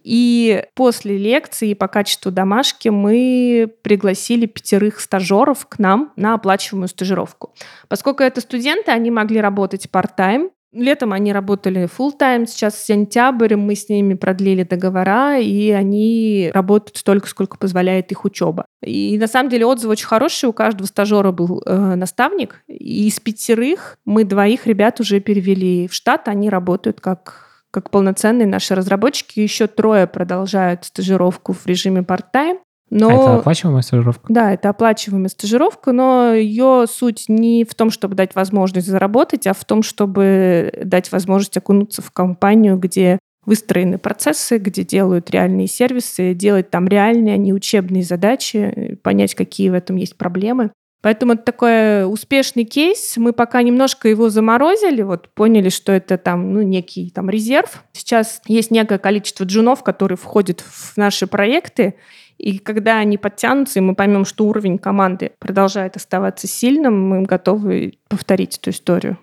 [0.04, 7.54] И после лекции по качеству домашки мы пригласили пятерых стажеров к нам на оплачиваемую стажировку.
[7.88, 13.74] Поскольку это студенты, они могли работать part-time, Летом они работали full time, сейчас сентябрь, мы
[13.74, 18.66] с ними продлили договора, и они работают столько, сколько позволяет их учеба.
[18.83, 23.18] И на самом деле отзывы очень хорошие, у каждого стажера был э, наставник, и из
[23.18, 29.40] пятерых мы двоих ребят уже перевели в штат, они работают как как полноценные наши разработчики.
[29.40, 32.61] Еще трое продолжают стажировку в режиме part-time.
[32.90, 33.09] Но...
[33.09, 34.33] А это оплачиваемая стажировка?
[34.33, 39.55] Да, это оплачиваемая стажировка, но ее суть не в том, чтобы дать возможность заработать, а
[39.55, 46.35] в том, чтобы дать возможность окунуться в компанию, где выстроены процессы, где делают реальные сервисы,
[46.35, 50.70] делать там реальные, а не учебные задачи, понять, какие в этом есть проблемы.
[51.01, 53.16] Поэтому это такой успешный кейс.
[53.16, 57.85] Мы пока немножко его заморозили, вот поняли, что это там ну, некий там резерв.
[57.92, 61.94] Сейчас есть некое количество джунов, которые входят в наши проекты,
[62.38, 67.98] и когда они подтянутся, и мы поймем, что уровень команды продолжает оставаться сильным, мы готовы
[68.09, 69.18] повторить эту историю.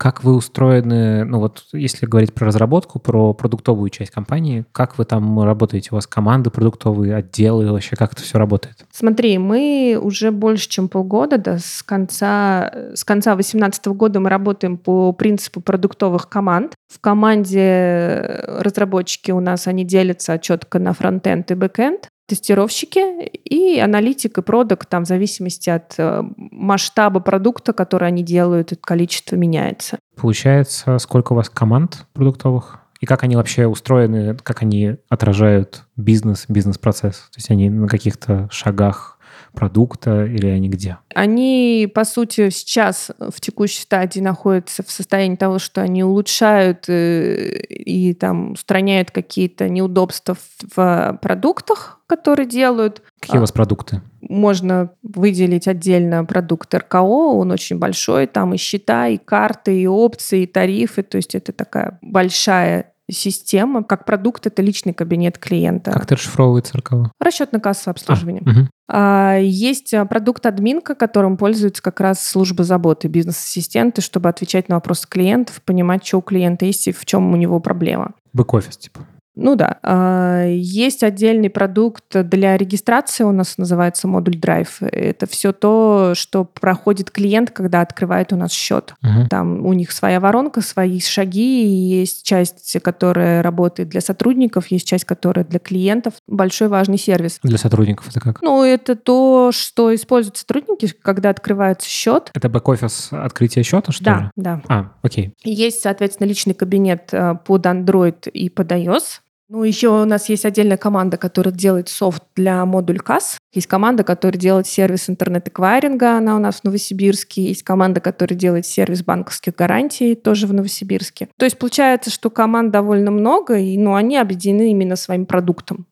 [0.00, 5.04] Как вы устроены, ну вот если говорить про разработку, про продуктовую часть компании, как вы
[5.04, 5.90] там работаете?
[5.92, 8.86] У вас команды продуктовые, отделы, вообще как это все работает?
[8.90, 14.78] Смотри, мы уже больше, чем полгода, да, с конца с конца 2018 года мы работаем
[14.78, 16.72] по принципу продуктовых команд.
[16.88, 24.38] В команде разработчики у нас, они делятся четко на фронтенд и бэкенд тестировщики и аналитик
[24.38, 29.98] и продукт, там в зависимости от э, масштаба продукта, который они делают, это количество меняется.
[30.16, 32.78] Получается, сколько у вас команд продуктовых?
[33.00, 37.16] И как они вообще устроены, как они отражают бизнес, бизнес-процесс?
[37.16, 39.18] То есть они на каких-то шагах
[39.52, 40.98] продукта или они где?
[41.14, 47.58] Они, по сути, сейчас в текущей стадии находятся в состоянии того, что они улучшают э,
[47.68, 50.36] и там устраняют какие-то неудобства
[50.74, 53.02] в продуктах, которые делают.
[53.20, 54.02] Какие у вас продукты?
[54.20, 60.42] Можно выделить отдельно продукт РКО, он очень большой, там и счета, и карты, и опции,
[60.42, 65.92] и тарифы, то есть это такая большая система, как продукт это личный кабинет клиента.
[65.92, 67.12] Как это расшифровывается РКО?
[67.22, 68.42] Расчетно-кассовое обслуживание.
[68.44, 68.68] А, угу.
[68.88, 74.76] а, есть а, продукт админка, которым пользуется как раз служба заботы, бизнес-ассистенты, чтобы отвечать на
[74.76, 78.14] вопросы клиентов, понимать, что у клиента есть и в чем у него проблема.
[78.32, 79.06] Бэк-офис, типа.
[79.40, 79.78] Ну да.
[79.82, 84.86] А, есть отдельный продукт для регистрации, у нас называется модуль Drive.
[84.86, 88.94] Это все то, что проходит клиент, когда открывает у нас счет.
[89.02, 89.28] Угу.
[89.28, 95.04] Там у них своя воронка, свои шаги, есть часть, которая работает для сотрудников, есть часть,
[95.04, 96.14] которая для клиентов.
[96.26, 97.38] Большой важный сервис.
[97.42, 98.42] Для сотрудников это как?
[98.42, 102.30] Ну, это то, что используют сотрудники, когда открывается счет.
[102.34, 104.30] Это бэк-офис открытия счета, что да, ли?
[104.36, 105.32] Да, А, окей.
[105.44, 109.20] Есть, соответственно, личный кабинет э, под Android и под iOS.
[109.52, 113.36] Ну, еще у нас есть отдельная команда, которая делает софт для Модулькассы.
[113.52, 117.46] Есть команда, которая делает сервис интернет-эквайринга, она у нас в Новосибирске.
[117.46, 121.30] Есть команда, которая делает сервис банковских гарантий, тоже в Новосибирске.
[121.36, 125.84] То есть получается, что команд довольно много, и, ну, они объединены именно своим продуктом.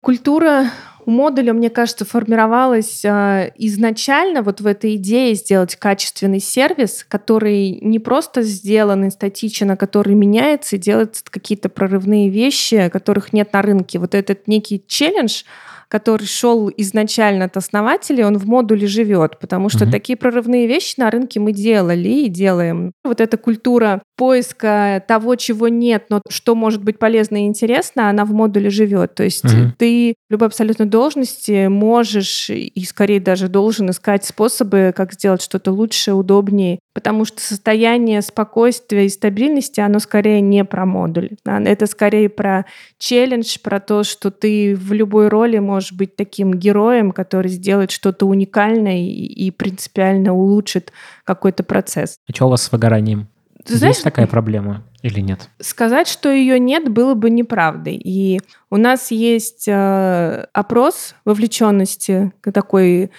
[0.00, 0.66] Культура
[1.06, 7.78] у модуля, мне кажется, формировалась э, изначально вот в этой идее сделать качественный сервис, который
[7.80, 13.52] не просто сделан и статичен, а который меняется и делает какие-то прорывные вещи, которых нет
[13.52, 13.98] на рынке.
[13.98, 15.42] Вот этот некий челлендж,
[15.88, 19.90] который шел изначально от основателей, он в модуле живет, потому что mm-hmm.
[19.90, 22.92] такие прорывные вещи на рынке мы делали и делаем.
[23.04, 28.24] Вот эта культура поиска того, чего нет, но что может быть полезно и интересно, она
[28.24, 29.14] в модуле живет.
[29.14, 29.70] То есть mm-hmm.
[29.78, 35.72] ты в любой абсолютно должности можешь и скорее даже должен искать способы, как сделать что-то
[35.72, 41.30] лучше, удобнее, потому что состояние спокойствия и стабильности, оно скорее не про модуль.
[41.44, 42.66] Это скорее про
[42.98, 48.26] челлендж, про то, что ты в любой роли можешь быть таким героем, который сделает что-то
[48.26, 50.92] уникальное и, и принципиально улучшит
[51.24, 52.18] какой-то процесс.
[52.28, 53.28] А что у вас с выгоранием?
[53.64, 55.48] Ты знаешь, Есть такая проблема или нет?
[55.58, 58.00] Сказать, что ее нет, было бы неправдой.
[58.02, 63.10] И у нас есть э, опрос вовлеченности такой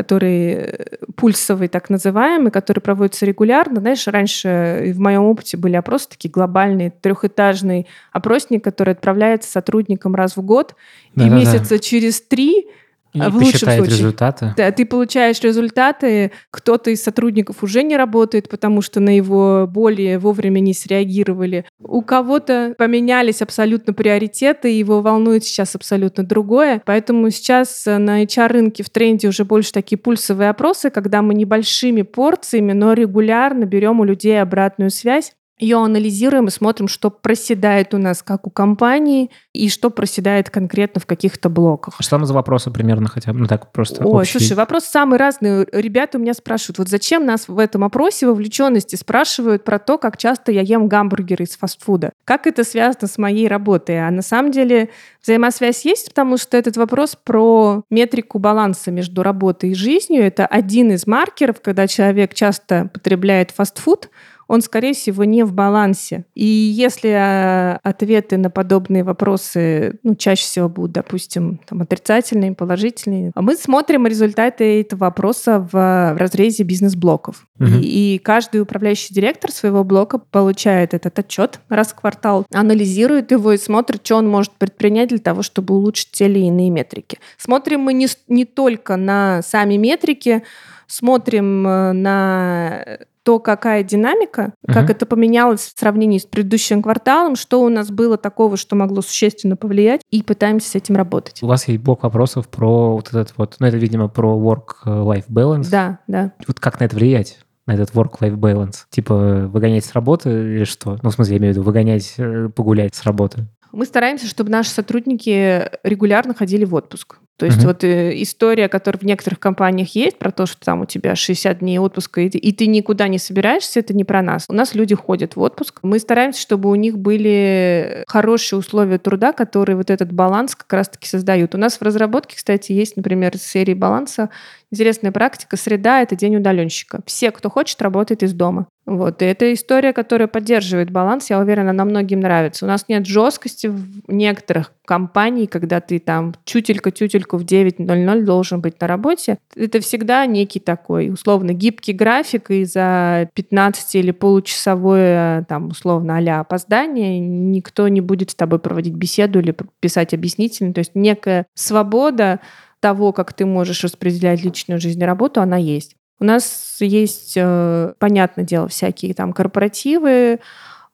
[0.00, 3.80] который э, пульсовый, так называемый, который проводится регулярно.
[3.80, 10.36] Знаешь, раньше в моем опыте были опросы такие глобальные, трехэтажный опросник, который отправляется сотрудникам раз
[10.36, 10.74] в год,
[11.14, 11.78] да, и да, месяца да.
[11.78, 12.66] через три
[13.12, 13.86] и в лучшем случае.
[13.86, 14.54] результаты.
[14.56, 16.32] Да, ты получаешь результаты.
[16.50, 21.64] Кто-то из сотрудников уже не работает, потому что на его более вовремя не среагировали.
[21.80, 26.82] У кого-то поменялись абсолютно приоритеты, его волнует сейчас абсолютно другое.
[26.84, 32.72] Поэтому сейчас на HR-рынке в тренде уже больше такие пульсовые опросы, когда мы небольшими порциями,
[32.72, 38.22] но регулярно берем у людей обратную связь ее анализируем и смотрим, что проседает у нас
[38.22, 41.94] как у компании и что проседает конкретно в каких-то блоках.
[41.98, 43.40] А что там за вопросы примерно хотя бы?
[43.40, 44.38] Ну так просто Ой, общий.
[44.38, 45.66] слушай, вопрос самый разный.
[45.72, 50.16] Ребята у меня спрашивают, вот зачем нас в этом опросе вовлеченности спрашивают про то, как
[50.16, 52.12] часто я ем гамбургеры из фастфуда?
[52.24, 54.06] Как это связано с моей работой?
[54.06, 54.88] А на самом деле
[55.22, 60.24] взаимосвязь есть, потому что этот вопрос про метрику баланса между работой и жизнью.
[60.24, 64.08] Это один из маркеров, когда человек часто потребляет фастфуд,
[64.50, 66.24] он, скорее всего, не в балансе.
[66.34, 73.30] И если а, ответы на подобные вопросы, ну, чаще всего будут, допустим, там, отрицательные, положительные,
[73.36, 77.46] мы смотрим результаты этого вопроса в, в разрезе бизнес-блоков.
[77.60, 77.68] Угу.
[77.80, 83.52] И, и каждый управляющий директор своего блока получает этот отчет раз в квартал, анализирует его
[83.52, 87.20] и смотрит, что он может предпринять для того, чтобы улучшить те или иные метрики.
[87.38, 90.42] Смотрим мы не, не только на сами метрики,
[90.88, 92.84] смотрим э, на
[93.22, 94.72] то, какая динамика, uh-huh.
[94.72, 99.02] как это поменялось в сравнении с предыдущим кварталом, что у нас было такого, что могло
[99.02, 101.42] существенно повлиять, и пытаемся с этим работать.
[101.42, 105.68] У вас есть блок вопросов про вот этот вот, ну это, видимо, про work-life balance.
[105.70, 106.32] Да, да.
[106.46, 107.38] Вот как на это влиять?
[107.66, 108.86] на этот work-life balance?
[108.90, 110.98] Типа выгонять с работы или что?
[111.02, 113.46] Ну, в смысле, я имею в виду выгонять, э, погулять с работы.
[113.72, 117.18] Мы стараемся, чтобы наши сотрудники регулярно ходили в отпуск.
[117.40, 117.68] То есть uh-huh.
[117.68, 121.60] вот э, история, которая в некоторых компаниях есть, про то, что там у тебя 60
[121.60, 124.44] дней отпуска, и и ты никуда не собираешься, это не про нас.
[124.50, 125.80] У нас люди ходят в отпуск.
[125.82, 131.08] Мы стараемся, чтобы у них были хорошие условия труда, которые вот этот баланс как раз-таки
[131.08, 131.54] создают.
[131.54, 134.28] У нас в разработке, кстати, есть, например, серии баланса
[134.70, 135.56] интересная практика.
[135.56, 137.00] Среда— это день удаленщика.
[137.06, 138.66] Все, кто хочет, работает из дома.
[138.90, 139.22] Вот.
[139.22, 141.30] И это история, которая поддерживает баланс.
[141.30, 142.64] Я уверена, она многим нравится.
[142.64, 148.80] У нас нет жесткости в некоторых компаний, когда ты там чутелька-тютельку в 9.00 должен быть
[148.80, 149.38] на работе.
[149.54, 156.40] Это всегда некий такой условно гибкий график, и за 15 или получасовое там условно а
[156.40, 160.74] опоздание никто не будет с тобой проводить беседу или писать объяснительно.
[160.74, 162.40] То есть некая свобода
[162.80, 165.94] того, как ты можешь распределять личную жизнь и работу, она есть.
[166.20, 170.38] У нас есть, э, понятное дело, всякие там корпоративы,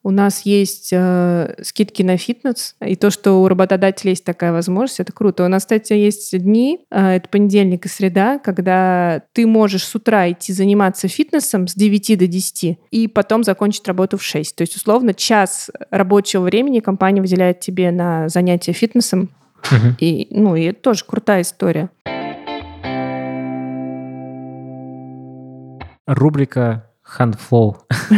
[0.05, 5.01] у нас есть э, скидки на фитнес, и то, что у работодателя есть такая возможность,
[5.01, 5.45] это круто.
[5.45, 10.31] У нас, кстати, есть дни, э, это понедельник и среда, когда ты можешь с утра
[10.31, 14.55] идти заниматься фитнесом с 9 до 10 и потом закончить работу в 6.
[14.55, 19.31] То есть, условно, час рабочего времени компания выделяет тебе на занятие фитнесом,
[19.73, 19.97] Угу.
[19.99, 21.91] И, ну, и это тоже крутая история.
[26.07, 27.77] Рубрика Handflow.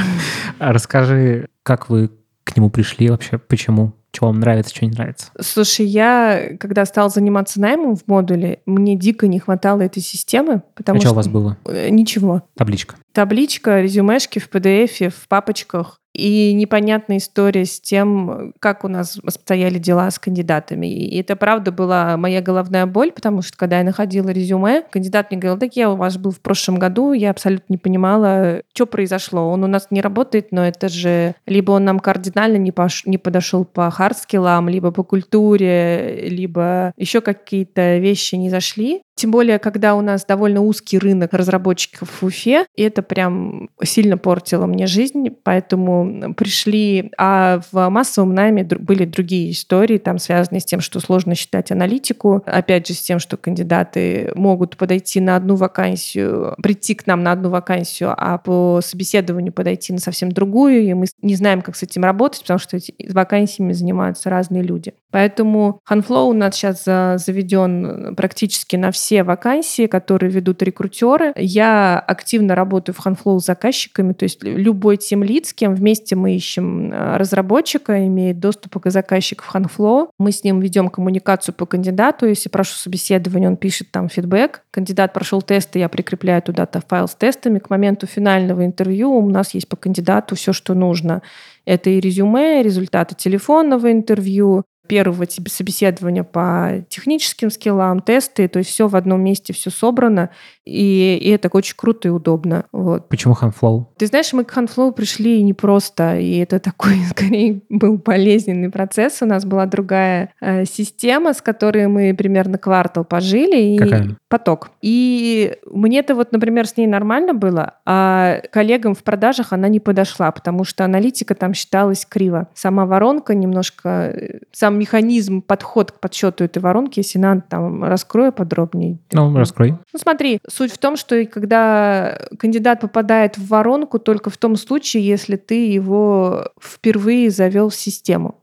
[0.58, 2.10] Расскажи, как вы
[2.44, 3.92] к нему пришли вообще, почему?
[4.10, 5.30] Что вам нравится, что не нравится?
[5.38, 10.96] Слушай, я, когда стала заниматься наймом в модуле, мне дико не хватало этой системы, потому
[10.96, 11.08] а что...
[11.08, 11.58] что у вас было?
[11.66, 12.42] Э, ничего.
[12.56, 12.96] Табличка.
[13.12, 19.78] Табличка, резюмешки в PDF, в папочках и непонятная история с тем, как у нас обстояли
[19.78, 20.86] дела с кандидатами.
[20.86, 25.40] И это, правда, была моя головная боль, потому что, когда я находила резюме, кандидат мне
[25.40, 29.48] говорил, так я у вас был в прошлом году, я абсолютно не понимала, что произошло.
[29.50, 33.04] Он у нас не работает, но это же либо он нам кардинально не, пош...
[33.06, 39.02] не подошел по хардскиллам, либо по культуре, либо еще какие-то вещи не зашли.
[39.18, 44.16] Тем более, когда у нас довольно узкий рынок разработчиков в Уфе, и это прям сильно
[44.16, 47.10] портило мне жизнь, поэтому пришли...
[47.18, 52.44] А в массовом найме были другие истории, там связанные с тем, что сложно считать аналитику,
[52.46, 57.32] опять же, с тем, что кандидаты могут подойти на одну вакансию, прийти к нам на
[57.32, 61.82] одну вакансию, а по собеседованию подойти на совсем другую, и мы не знаем, как с
[61.82, 64.94] этим работать, потому что эти вакансиями занимаются разные люди.
[65.10, 71.32] Поэтому Huntflow у нас сейчас заведен практически на все вакансии, которые ведут рекрутеры.
[71.36, 76.14] Я активно работаю в Hanflow с заказчиками, то есть любой тем лид, с кем вместе
[76.14, 80.08] мы ищем э, разработчика, имеет доступ к заказчику в Hanflow.
[80.18, 82.26] Мы с ним ведем коммуникацию по кандидату.
[82.26, 84.62] Если прошу собеседование, он пишет там фидбэк.
[84.70, 87.58] Кандидат прошел тесты, я прикрепляю туда-то файл с тестами.
[87.58, 91.22] К моменту финального интервью у нас есть по кандидату все, что нужно.
[91.64, 98.88] Это и резюме, результаты телефонного интервью, первого собеседования по техническим скиллам, тесты, то есть все
[98.88, 100.30] в одном месте, все собрано,
[100.64, 102.64] и, и это очень круто и удобно.
[102.72, 103.08] Вот.
[103.08, 103.86] Почему Handflow?
[103.96, 109.22] Ты знаешь, мы к Handflow пришли не просто, и это такой, скорее, был болезненный процесс.
[109.22, 113.76] У нас была другая э, система, с которой мы примерно квартал пожили.
[113.76, 114.16] Какая?
[114.28, 114.70] Поток.
[114.82, 120.30] И мне-то вот, например, с ней нормально было, а коллегам в продажах она не подошла,
[120.30, 122.48] потому что аналитика там считалась криво.
[122.54, 128.32] Сама воронка немножко, э, сам механизм, подход к подсчету этой воронки, если надо, там раскрою
[128.32, 128.98] подробнее.
[129.12, 129.70] Ну, раскрой.
[129.70, 135.06] Ну, смотри, суть в том, что когда кандидат попадает в воронку только в том случае,
[135.06, 138.36] если ты его впервые завел в систему.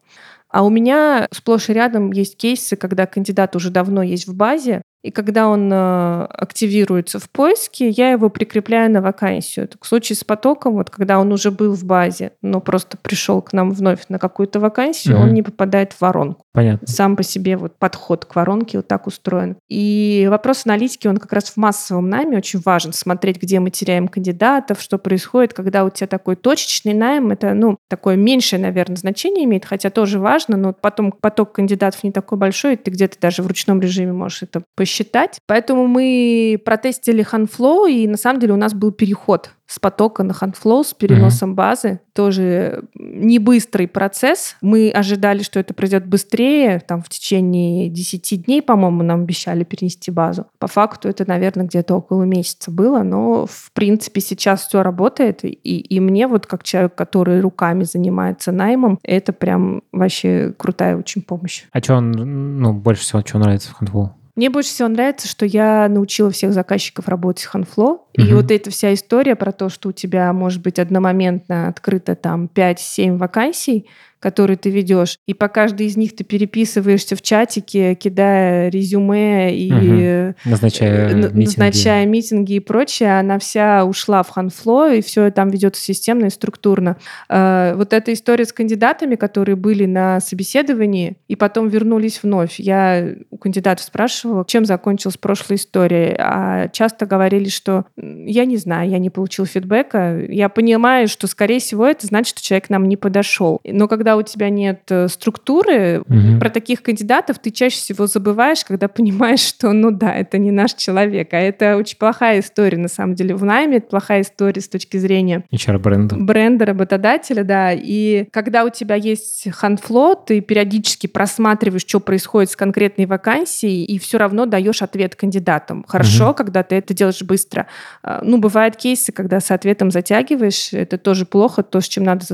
[0.56, 4.84] А у меня сплошь и рядом есть кейсы, когда кандидат уже давно есть в базе,
[5.06, 9.68] и когда он э, активируется в поиске, я его прикрепляю на вакансию.
[9.68, 13.40] Так, в случае с потоком, вот когда он уже был в базе, но просто пришел
[13.44, 15.26] к нам вновь на какую-то вакансию, угу.
[15.26, 16.44] он не попадает в воронку.
[16.54, 16.88] Понятно.
[16.88, 19.58] Сам по себе вот подход к воронке вот так устроен.
[19.70, 22.92] И вопрос аналитики, он как раз в массовом найме очень важен.
[22.92, 27.78] Смотреть, где мы теряем кандидатов, что происходит, когда у тебя такой точечный найм, это, ну,
[27.90, 32.74] такое меньшее, наверное, значение имеет, хотя тоже важно, но потом поток кандидатов не такой большой,
[32.74, 35.40] и ты где-то даже в ручном режиме можешь это посчитать считать.
[35.46, 40.32] Поэтому мы протестили Ханфлоу, и на самом деле у нас был переход с потока на
[40.32, 41.56] Handflow с переносом mm-hmm.
[41.56, 42.00] базы.
[42.14, 44.56] Тоже не быстрый процесс.
[44.62, 46.80] Мы ожидали, что это пройдет быстрее.
[46.80, 50.46] Там в течение 10 дней, по-моему, нам обещали перенести базу.
[50.60, 53.02] По факту это, наверное, где-то около месяца было.
[53.02, 55.44] Но, в принципе, сейчас все работает.
[55.44, 61.24] И, и мне вот как человек, который руками занимается наймом, это прям вообще крутая очень
[61.24, 61.64] помощь.
[61.72, 64.12] А что он, ну, больше всего, что нравится в Handflow?
[64.36, 68.06] Мне больше всего нравится, что я научила всех заказчиков работать с Ханфло.
[68.18, 68.26] Угу.
[68.26, 72.50] И вот эта вся история про то, что у тебя может быть одномоментно открыто там
[72.54, 73.88] 5-7 вакансий,
[74.26, 79.72] которые ты ведешь, и по каждой из них ты переписываешься в чатике, кидая резюме и
[79.72, 80.36] угу.
[80.46, 81.46] назначая, э, митинги.
[81.46, 86.30] назначая митинги и прочее, она вся ушла в Ханфло, и все там ведется системно и
[86.32, 86.98] структурно.
[87.30, 92.60] Э, вот эта история с кандидатами, которые были на собеседовании и потом вернулись вновь.
[92.60, 98.90] Я у кандидатов спрашивала, чем закончилась прошлая история, а часто говорили, что я не знаю,
[98.90, 102.98] я не получил фидбэка, я понимаю, что, скорее всего, это значит, что человек нам не
[102.98, 103.62] подошел.
[103.64, 106.40] Но когда у тебя нет э, структуры, угу.
[106.40, 110.74] про таких кандидатов ты чаще всего забываешь, когда понимаешь, что, ну да, это не наш
[110.74, 114.68] человек, а это очень плохая история, на самом деле, в найме, это плохая история с
[114.68, 116.16] точки зрения HR-бренда.
[116.18, 122.56] Бренда, работодателя, да, и когда у тебя есть хандфло, ты периодически просматриваешь, что происходит с
[122.56, 125.86] конкретной вакансией, и все равно даешь ответ кандидатам.
[125.88, 126.36] Хорошо, угу.
[126.36, 127.68] когда ты это делаешь быстро.
[128.04, 132.26] А, ну, бывают кейсы, когда с ответом затягиваешь, это тоже плохо, то, с чем надо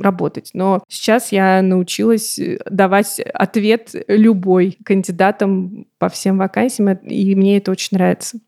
[0.00, 0.50] работать.
[0.52, 7.58] Но сейчас сейчас я научилась э, давать ответ любой кандидатам по всем вакансиям, и мне
[7.58, 8.38] это очень нравится.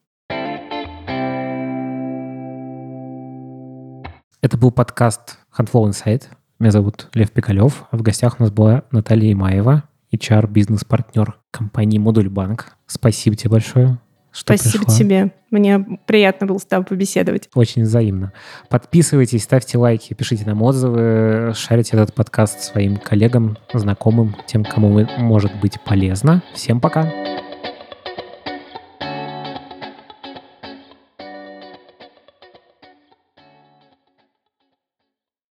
[4.42, 6.24] Это был подкаст Handflow Insight.
[6.58, 7.84] Меня зовут Лев Пикалев.
[7.90, 12.76] В гостях у нас была Наталья Имаева, HR-бизнес-партнер компании Модуль Банк.
[12.86, 13.98] Спасибо тебе большое
[14.36, 14.98] что Спасибо пришла.
[14.98, 15.30] тебе.
[15.50, 17.48] Мне приятно было с тобой побеседовать.
[17.54, 18.32] Очень взаимно.
[18.68, 25.58] Подписывайтесь, ставьте лайки, пишите нам отзывы, шарите этот подкаст своим коллегам, знакомым, тем, кому может
[25.60, 26.42] быть полезно.
[26.52, 27.35] Всем пока!